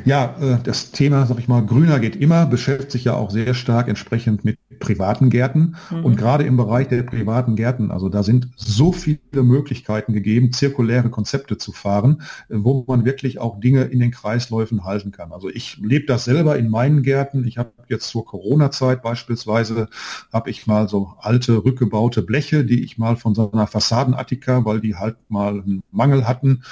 Ja, 0.04 0.36
äh, 0.40 0.58
das 0.62 0.92
Thema, 0.92 1.26
sag 1.26 1.40
ich 1.40 1.48
mal, 1.48 1.66
grüner 1.66 2.00
geht 2.00 2.16
immer, 2.16 2.46
beschäftigt 2.46 2.92
sich 2.92 3.04
ja 3.06 3.14
auch 3.16 3.32
sehr 3.32 3.54
stark 3.54 3.88
entsprechend 3.88 4.44
mit 4.44 4.58
privaten 4.80 5.30
Gärten. 5.30 5.76
Mhm. 5.90 6.06
Und 6.06 6.16
gerade 6.18 6.44
im 6.44 6.58
Bereich 6.58 6.90
der 6.90 7.04
privaten 7.04 7.56
Gärten, 7.56 7.92
also 7.92 8.10
da 8.10 8.24
sind 8.24 8.50
so 8.56 8.92
viele 8.92 9.20
Möglichkeiten 9.32 10.14
gegeben, 10.14 10.52
zirkuläre 10.52 11.10
Konzepte 11.10 11.58
zu 11.58 11.72
fahren, 11.72 12.22
äh, 12.50 12.56
wo 12.58 12.84
man 12.88 13.06
wirklich 13.06 13.40
auch 13.40 13.60
Dinge 13.60 13.84
in 13.84 14.00
den 14.00 14.12
Kreisläufen 14.12 14.84
halten 14.84 15.12
kann. 15.12 15.32
Also 15.32 15.50
ich 15.50 15.78
lebe 15.78 16.06
das 16.06 16.26
selber 16.26 16.58
in 16.58 16.70
meinen 16.70 17.02
Gärten. 17.02 17.48
Ich 17.48 17.58
habe 17.58 17.72
jetzt 17.88 18.10
zur 18.10 18.26
Corona-Zeit 18.26 19.02
beispielsweise, 19.02 19.88
habe 20.34 20.50
ich 20.50 20.68
mal 20.68 20.90
so 20.90 21.14
alte, 21.20 21.64
rückgebaute 21.64 22.22
Bleche, 22.22 22.66
die 22.66 22.84
ich 22.84 22.98
mal 22.98 23.16
von 23.16 23.34
so 23.34 23.52
einer 23.52 23.68
Fassadenattika, 23.68 24.66
weil 24.66 24.82
die 24.82 24.96
halt 24.96 25.16
mal 25.30 25.62
einen 25.62 25.82
Mangel 25.92 26.28
hatten, 26.28 26.64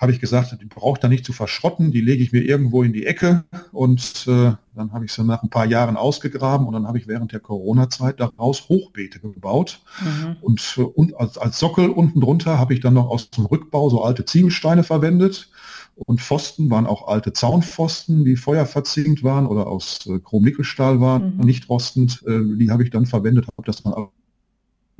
habe 0.00 0.12
ich 0.12 0.20
gesagt, 0.20 0.56
die 0.60 0.66
braucht 0.66 1.04
da 1.04 1.08
nicht 1.08 1.26
zu 1.26 1.32
verschrotten, 1.32 1.92
die 1.92 2.00
lege 2.00 2.19
ich 2.22 2.32
mir 2.32 2.42
irgendwo 2.42 2.82
in 2.82 2.92
die 2.92 3.06
Ecke 3.06 3.44
und 3.72 4.26
äh, 4.28 4.52
dann 4.74 4.92
habe 4.92 5.04
ich 5.04 5.12
sie 5.12 5.24
nach 5.24 5.42
ein 5.42 5.50
paar 5.50 5.66
Jahren 5.66 5.96
ausgegraben 5.96 6.66
und 6.66 6.72
dann 6.72 6.86
habe 6.86 6.98
ich 6.98 7.06
während 7.06 7.32
der 7.32 7.40
Corona-Zeit 7.40 8.20
daraus 8.20 8.68
Hochbeete 8.68 9.20
gebaut. 9.20 9.80
Mhm. 10.00 10.36
Und, 10.40 10.74
äh, 10.78 10.82
und 10.82 11.16
als, 11.16 11.38
als 11.38 11.58
Sockel 11.58 11.90
unten 11.90 12.20
drunter 12.20 12.58
habe 12.58 12.74
ich 12.74 12.80
dann 12.80 12.94
noch 12.94 13.08
aus 13.08 13.30
dem 13.30 13.46
Rückbau 13.46 13.90
so 13.90 14.02
alte 14.02 14.24
Ziegelsteine 14.24 14.82
verwendet. 14.82 15.50
Und 15.96 16.20
Pfosten 16.20 16.70
waren 16.70 16.86
auch 16.86 17.08
alte 17.08 17.32
Zaunpfosten, 17.32 18.24
die 18.24 18.36
feuerverzinkt 18.36 19.22
waren 19.22 19.46
oder 19.46 19.66
aus 19.66 20.06
äh, 20.06 20.18
Chrom-Nickelstahl 20.18 21.00
waren, 21.00 21.36
mhm. 21.36 21.44
nicht 21.44 21.68
rostend. 21.68 22.22
Äh, 22.26 22.40
die 22.56 22.70
habe 22.70 22.82
ich 22.84 22.90
dann 22.90 23.06
verwendet, 23.06 23.46
habe 23.46 23.66
das 23.66 23.82
dann 23.82 23.92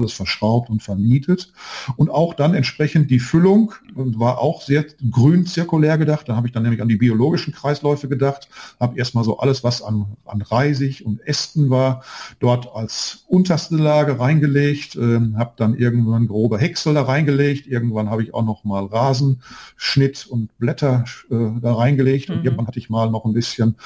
alles 0.01 0.13
verschraubt 0.13 0.71
und 0.71 0.83
vernietet. 0.83 1.53
Und 1.97 2.11
auch 2.11 2.35
dann 2.35 2.55
entsprechend 2.55 3.11
die 3.11 3.21
Füllung 3.21 3.73
war 3.95 4.39
auch 4.39 4.63
sehr 4.63 4.85
grün 5.11 5.47
zirkulär 5.47 5.99
gedacht. 5.99 6.29
Da 6.29 6.37
habe 6.37 6.47
ich 6.47 6.53
dann 6.53 6.63
nämlich 6.63 6.83
an 6.83 6.89
die 6.89 6.97
biologischen 6.97 7.53
Kreisläufe 7.53 8.09
gedacht, 8.09 8.49
habe 8.81 8.99
erstmal 8.99 9.25
so 9.25 9.39
alles, 9.39 9.63
was 9.63 9.83
an, 9.83 10.07
an 10.25 10.43
Reisig 10.43 11.05
und 11.05 11.21
Ästen 11.27 11.71
war, 11.71 12.03
dort 12.41 12.75
als 12.75 13.25
unterste 13.29 13.77
Lage 13.77 14.19
reingelegt, 14.19 14.97
äh, 14.97 15.21
habe 15.37 15.53
dann 15.57 15.77
irgendwann 15.77 16.27
grobe 16.27 16.59
Häcksel 16.59 16.95
da 16.95 17.03
reingelegt, 17.03 17.67
irgendwann 17.67 18.11
habe 18.11 18.23
ich 18.23 18.35
auch 18.35 18.45
noch 18.45 18.65
mal 18.65 18.87
Rasenschnitt 18.87 20.27
und 20.27 20.57
Blätter 20.59 21.05
äh, 21.31 21.61
da 21.61 21.75
reingelegt 21.75 22.29
mhm. 22.29 22.37
und 22.37 22.45
irgendwann 22.45 22.67
hatte 22.67 22.79
ich 22.79 22.91
mal 22.91 23.11
noch 23.11 23.25
ein 23.25 23.33
bisschen 23.33 23.77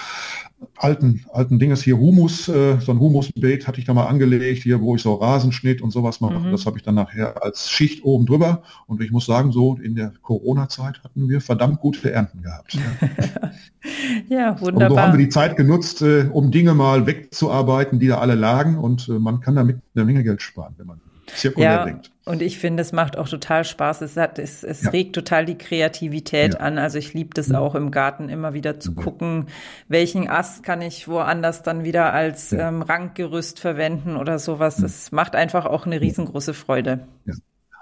alten, 0.76 1.24
alten 1.32 1.58
Dinges 1.58 1.82
hier 1.82 1.98
Humus, 1.98 2.48
äh, 2.48 2.78
so 2.80 2.92
ein 2.92 2.98
Humusbeet 2.98 3.66
hatte 3.66 3.78
ich 3.78 3.86
da 3.86 3.94
mal 3.94 4.06
angelegt, 4.06 4.62
hier, 4.62 4.80
wo 4.80 4.96
ich 4.96 5.02
so 5.02 5.14
Rasenschnitt 5.14 5.82
und 5.82 5.90
sowas 5.90 6.20
mache. 6.20 6.38
Mhm. 6.38 6.52
Das 6.52 6.66
habe 6.66 6.76
ich 6.78 6.82
dann 6.82 6.96
nachher 6.96 7.42
als 7.42 7.70
Schicht 7.70 8.04
oben 8.04 8.26
drüber. 8.26 8.62
Und 8.86 9.00
ich 9.02 9.10
muss 9.10 9.26
sagen, 9.26 9.52
so 9.52 9.76
in 9.76 9.94
der 9.94 10.12
Corona-Zeit 10.22 11.02
hatten 11.04 11.28
wir 11.28 11.40
verdammt 11.40 11.80
gute 11.80 12.12
Ernten 12.12 12.42
gehabt. 12.42 12.76
ja, 14.28 14.60
wunderbar. 14.60 14.90
Und 14.90 14.94
so 14.94 15.00
haben 15.00 15.18
wir 15.18 15.24
die 15.24 15.30
Zeit 15.30 15.56
genutzt, 15.56 16.02
äh, 16.02 16.28
um 16.32 16.50
Dinge 16.50 16.74
mal 16.74 17.06
wegzuarbeiten, 17.06 17.98
die 17.98 18.08
da 18.08 18.18
alle 18.18 18.34
lagen. 18.34 18.78
Und 18.78 19.08
äh, 19.08 19.12
man 19.12 19.40
kann 19.40 19.56
damit 19.56 19.78
eine 19.94 20.04
Menge 20.04 20.24
Geld 20.24 20.42
sparen, 20.42 20.74
wenn 20.76 20.86
man 20.86 21.00
zirkulär 21.26 21.70
ja, 21.70 21.84
denkt. 21.84 22.13
Und 22.26 22.40
ich 22.40 22.58
finde, 22.58 22.80
es 22.80 22.92
macht 22.92 23.18
auch 23.18 23.28
total 23.28 23.64
Spaß. 23.64 24.00
Es, 24.00 24.16
hat, 24.16 24.38
es, 24.38 24.64
es 24.64 24.82
ja. 24.82 24.90
regt 24.90 25.14
total 25.14 25.44
die 25.44 25.58
Kreativität 25.58 26.54
ja. 26.54 26.60
an. 26.60 26.78
Also 26.78 26.96
ich 26.96 27.12
liebe 27.12 27.34
das 27.34 27.52
auch 27.52 27.74
im 27.74 27.90
Garten 27.90 28.30
immer 28.30 28.54
wieder 28.54 28.80
zu 28.80 28.94
gucken, 28.94 29.48
welchen 29.88 30.28
Ast 30.30 30.62
kann 30.62 30.80
ich 30.80 31.06
woanders 31.06 31.62
dann 31.62 31.84
wieder 31.84 32.14
als 32.14 32.52
ähm, 32.52 32.80
Ranggerüst 32.80 33.60
verwenden 33.60 34.16
oder 34.16 34.38
sowas. 34.38 34.76
Das 34.76 35.12
macht 35.12 35.36
einfach 35.36 35.66
auch 35.66 35.84
eine 35.84 36.00
riesengroße 36.00 36.54
Freude. 36.54 37.06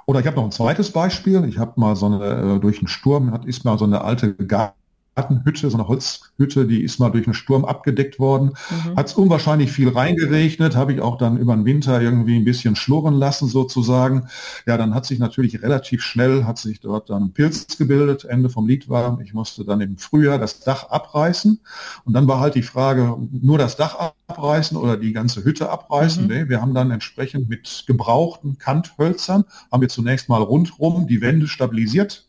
Oder 0.07 0.19
ich 0.19 0.27
habe 0.27 0.37
noch 0.37 0.45
ein 0.45 0.51
zweites 0.51 0.91
Beispiel. 0.91 1.45
Ich 1.45 1.59
habe 1.59 1.79
mal 1.81 1.95
so 1.95 2.07
eine, 2.07 2.57
äh, 2.57 2.61
durch 2.61 2.79
einen 2.79 2.89
Sturm, 2.89 3.31
hat, 3.31 3.45
ist 3.45 3.65
mal 3.65 3.79
so 3.79 3.85
eine 3.85 4.03
alte 4.03 4.35
Garten 4.35 4.82
Gartenhütte, 5.15 5.69
so 5.69 5.77
eine 5.77 5.89
Holzhütte, 5.89 6.67
die 6.67 6.83
ist 6.83 6.99
mal 6.99 7.11
durch 7.11 7.27
einen 7.27 7.35
Sturm 7.35 7.65
abgedeckt 7.65 8.19
worden. 8.19 8.53
Mhm. 8.71 8.97
Hat 8.97 9.09
es 9.09 9.15
unwahrscheinlich 9.15 9.71
viel 9.71 9.91
reingeregnet, 9.91 10.75
habe 10.75 10.95
ich 10.95 11.01
auch 11.01 11.19
dann 11.19 11.37
über 11.37 11.55
den 11.55 11.67
Winter 11.67 12.01
irgendwie 12.01 12.37
ein 12.37 12.45
bisschen 12.45 12.77
schlurren 12.77 13.15
lassen 13.15 13.47
sozusagen. 13.49 14.29
Ja, 14.67 14.79
dann 14.79 14.95
hat 14.95 15.05
sich 15.05 15.19
natürlich 15.19 15.63
relativ 15.63 16.03
schnell, 16.03 16.45
hat 16.45 16.59
sich 16.59 16.81
dort 16.81 17.11
dann 17.11 17.25
ein 17.25 17.33
Pilz 17.33 17.77
gebildet, 17.77 18.25
Ende 18.25 18.49
vom 18.49 18.67
Lied 18.67 18.89
war. 18.89 19.21
Ich 19.23 19.35
musste 19.35 19.65
dann 19.65 19.81
im 19.83 19.99
Frühjahr 19.99 20.39
das 20.39 20.61
Dach 20.61 20.89
abreißen. 20.89 21.61
Und 22.05 22.13
dann 22.15 22.27
war 22.27 22.41
halt 22.41 22.55
die 22.55 22.63
Frage, 22.63 23.17
nur 23.31 23.59
das 23.59 23.77
Dach 23.77 24.15
abreißen 24.29 24.77
oder 24.79 24.97
die 24.97 25.13
ganze 25.13 25.45
Hütte 25.45 25.69
abreißen. 25.69 26.23
Mhm. 26.25 26.29
Nee, 26.29 26.49
wir 26.49 26.63
haben 26.63 26.73
dann 26.73 26.91
entsprechend 26.91 27.51
mit 27.51 27.85
gebrauchten 27.87 28.57
Kanthölzern, 28.57 29.45
haben 29.71 29.83
wir 29.83 29.91
zunächst 29.91 30.31
mal 30.31 30.43
rundrum 30.43 31.07
die 31.07 31.21
Wände 31.21 31.49
stabilisiert 31.49 32.29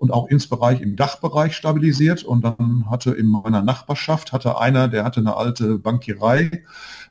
und 0.00 0.12
auch 0.12 0.28
ins 0.28 0.48
Bereich, 0.48 0.80
im 0.80 0.96
Dachbereich 0.96 1.54
stabilisiert. 1.54 2.24
Und 2.24 2.42
dann 2.42 2.86
hatte 2.88 3.12
in 3.12 3.26
meiner 3.26 3.60
Nachbarschaft, 3.60 4.32
hatte 4.32 4.58
einer, 4.58 4.88
der 4.88 5.04
hatte 5.04 5.20
eine 5.20 5.36
alte 5.36 5.78
Bankierei, 5.78 6.64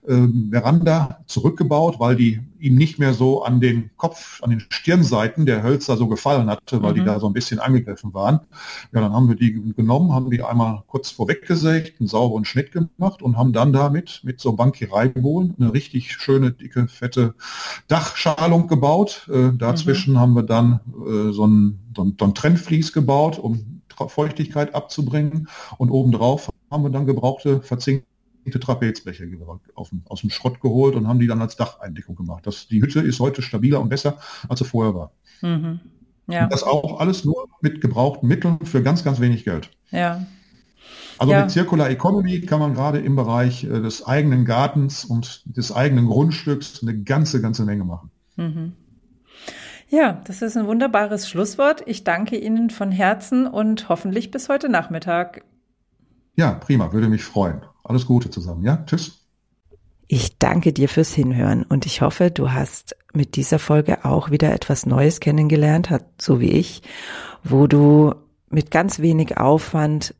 äh, 0.08 0.28
Veranda 0.50 1.20
zurückgebaut, 1.28 2.00
weil 2.00 2.16
die 2.16 2.42
ihm 2.60 2.76
nicht 2.76 3.00
mehr 3.00 3.14
so 3.14 3.44
an 3.44 3.60
den 3.60 3.90
Kopf, 3.98 4.42
an 4.44 4.50
den 4.50 4.66
Stirnseiten 4.70 5.46
der 5.46 5.64
Hölzer 5.64 5.98
so 5.98 6.08
gefallen 6.08 6.50
hatte, 6.50 6.82
weil 6.84 6.92
mhm. 6.92 6.96
die 6.96 7.06
da 7.06 7.20
so 7.20 7.28
ein 7.28 7.34
bisschen 7.34 7.60
angegriffen 7.60 8.14
waren. 8.14 8.42
Ja, 8.94 9.02
dann 9.02 9.14
haben 9.14 9.28
wir 9.28 9.36
die 9.36 9.74
genommen, 9.76 10.14
haben 10.14 10.30
die 10.30 10.44
einmal 10.44 10.84
kurz 10.88 11.12
vorweggesägt, 11.12 12.00
einen 12.00 12.08
sauberen 12.08 12.46
Schnitt 12.46 12.72
gemacht 12.72 13.22
und 13.22 13.38
haben 13.38 13.54
dann 13.54 13.74
damit 13.74 14.22
mit 14.24 14.40
so 14.40 14.54
Bankiereibohlen 14.54 15.56
eine 15.60 15.74
richtig 15.74 16.14
schöne, 16.14 16.52
dicke, 16.52 16.88
fette 16.88 17.36
Dachschalung 17.88 18.68
gebaut. 18.68 19.30
Äh, 19.32 19.52
dazwischen 19.58 20.14
mhm. 20.14 20.20
haben 20.20 20.34
wir 20.34 20.44
dann 20.44 20.80
äh, 21.08 21.32
so 21.32 21.46
ein, 21.46 21.80
so 21.96 22.04
ein, 22.04 22.16
so 22.20 22.26
ein 22.26 22.36
Trennvlies 22.36 22.94
gebaut, 22.94 23.40
um 23.40 23.82
Feuchtigkeit 24.08 24.76
abzubringen 24.76 25.50
und 25.78 25.90
obendrauf 25.90 26.50
haben 26.72 26.84
wir 26.84 26.90
dann 26.90 27.06
gebrauchte 27.06 27.62
verzinkte 27.62 28.08
Trapezbleche 28.46 29.28
aus 29.76 30.22
dem 30.22 30.30
Schrott 30.30 30.62
geholt 30.62 30.96
und 30.96 31.08
haben 31.08 31.20
die 31.20 31.28
dann 31.28 31.42
als 31.42 31.56
Dacheindeckung 31.56 32.16
gemacht. 32.16 32.48
Das, 32.48 32.68
die 32.68 32.82
Hütte 32.82 33.02
ist 33.02 33.20
heute 33.20 33.42
stabiler 33.42 33.80
und 33.80 33.90
besser, 33.90 34.18
als 34.48 34.60
sie 34.60 34.66
vorher 34.66 34.96
war. 34.96 35.12
Mhm. 35.42 35.80
Ja. 36.28 36.48
Das 36.48 36.64
auch 36.64 37.00
alles 37.00 37.26
nur 37.26 37.48
mit 37.62 37.82
gebrauchten 37.82 38.28
Mitteln 38.28 38.60
für 38.64 38.84
ganz, 38.84 39.04
ganz 39.04 39.20
wenig 39.20 39.46
Geld. 39.46 39.72
Ja. 39.92 40.26
Also 41.18 41.34
ja. 41.34 41.42
mit 41.42 41.52
Circular 41.52 41.90
Economy 41.90 42.42
kann 42.42 42.60
man 42.60 42.74
gerade 42.74 43.00
im 43.00 43.16
Bereich 43.16 43.64
äh, 43.66 43.82
des 43.82 44.06
eigenen 44.06 44.46
Gartens 44.46 45.04
und 45.04 45.44
des 45.46 45.72
eigenen 45.72 46.08
Grundstücks 46.08 46.82
eine 46.82 47.04
ganze, 47.04 47.42
ganze 47.42 47.66
Menge 47.66 47.84
machen. 47.84 48.10
Mhm. 48.38 48.74
Ja, 49.90 50.22
das 50.26 50.44
ist 50.44 50.56
ein 50.56 50.68
wunderbares 50.68 51.28
Schlusswort. 51.28 51.82
Ich 51.88 52.04
danke 52.04 52.38
Ihnen 52.38 52.70
von 52.70 52.92
Herzen 52.92 53.48
und 53.48 53.90
hoffentlich 53.90 54.30
bis 54.30 54.48
heute 54.48 54.70
Nachmittag. 54.70 55.44
Ja, 56.36 56.52
prima, 56.52 56.94
würde 56.94 57.10
mich 57.10 57.24
freuen. 57.24 57.62
Alles 57.90 58.06
Gute 58.06 58.30
zusammen, 58.30 58.64
ja? 58.64 58.84
Tschüss. 58.86 59.26
Ich 60.08 60.38
danke 60.38 60.74
dir 60.74 60.88
fürs 60.88 61.12
Hinhören 61.12 61.64
und 61.64 61.88
ich 61.88 62.02
hoffe, 62.02 62.30
du 62.30 62.52
hast 62.52 62.96
mit 63.14 63.36
dieser 63.36 63.58
Folge 63.58 64.06
auch 64.06 64.30
wieder 64.30 64.54
etwas 64.54 64.86
Neues 64.86 65.20
kennengelernt, 65.20 65.90
so 66.22 66.40
wie 66.40 66.52
ich, 66.52 66.84
wo 67.44 67.66
du 67.66 68.14
mit 68.50 68.70
ganz 68.70 69.00
wenig 69.00 69.38
Aufwand 69.38 70.14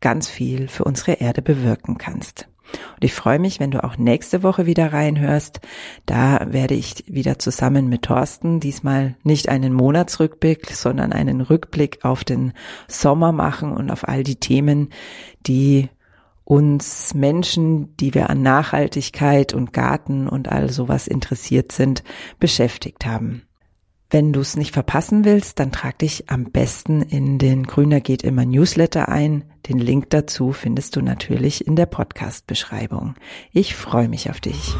ganz 0.00 0.28
viel 0.28 0.68
für 0.68 0.84
unsere 0.84 1.12
Erde 1.12 1.42
bewirken 1.42 1.98
kannst. 1.98 2.48
Und 2.72 3.04
ich 3.04 3.12
freue 3.12 3.38
mich, 3.38 3.60
wenn 3.60 3.70
du 3.70 3.84
auch 3.84 3.98
nächste 3.98 4.42
Woche 4.42 4.64
wieder 4.64 4.90
reinhörst. 4.90 5.60
Da 6.06 6.46
werde 6.50 6.74
ich 6.74 7.04
wieder 7.06 7.38
zusammen 7.38 7.90
mit 7.90 8.02
Thorsten 8.02 8.60
diesmal 8.60 9.16
nicht 9.24 9.50
einen 9.50 9.74
Monatsrückblick, 9.74 10.70
sondern 10.70 11.12
einen 11.12 11.42
Rückblick 11.42 12.02
auf 12.02 12.24
den 12.24 12.54
Sommer 12.88 13.32
machen 13.32 13.72
und 13.72 13.90
auf 13.90 14.08
all 14.08 14.22
die 14.22 14.36
Themen, 14.36 14.88
die 15.46 15.90
uns 16.50 17.14
Menschen, 17.14 17.96
die 17.98 18.12
wir 18.12 18.28
an 18.28 18.42
Nachhaltigkeit 18.42 19.54
und 19.54 19.72
Garten 19.72 20.26
und 20.26 20.48
all 20.48 20.68
sowas 20.68 21.06
interessiert 21.06 21.70
sind, 21.70 22.02
beschäftigt 22.40 23.06
haben. 23.06 23.42
Wenn 24.10 24.32
du 24.32 24.40
es 24.40 24.56
nicht 24.56 24.72
verpassen 24.72 25.24
willst, 25.24 25.60
dann 25.60 25.70
trag 25.70 26.00
dich 26.00 26.28
am 26.28 26.50
besten 26.50 27.02
in 27.02 27.38
den 27.38 27.62
Grüner 27.62 28.00
geht 28.00 28.24
immer 28.24 28.44
Newsletter 28.44 29.08
ein. 29.08 29.44
Den 29.68 29.78
Link 29.78 30.10
dazu 30.10 30.50
findest 30.50 30.96
du 30.96 31.02
natürlich 31.02 31.68
in 31.68 31.76
der 31.76 31.86
Podcast-Beschreibung. 31.86 33.14
Ich 33.52 33.76
freue 33.76 34.08
mich 34.08 34.28
auf 34.28 34.40
dich. 34.40 34.74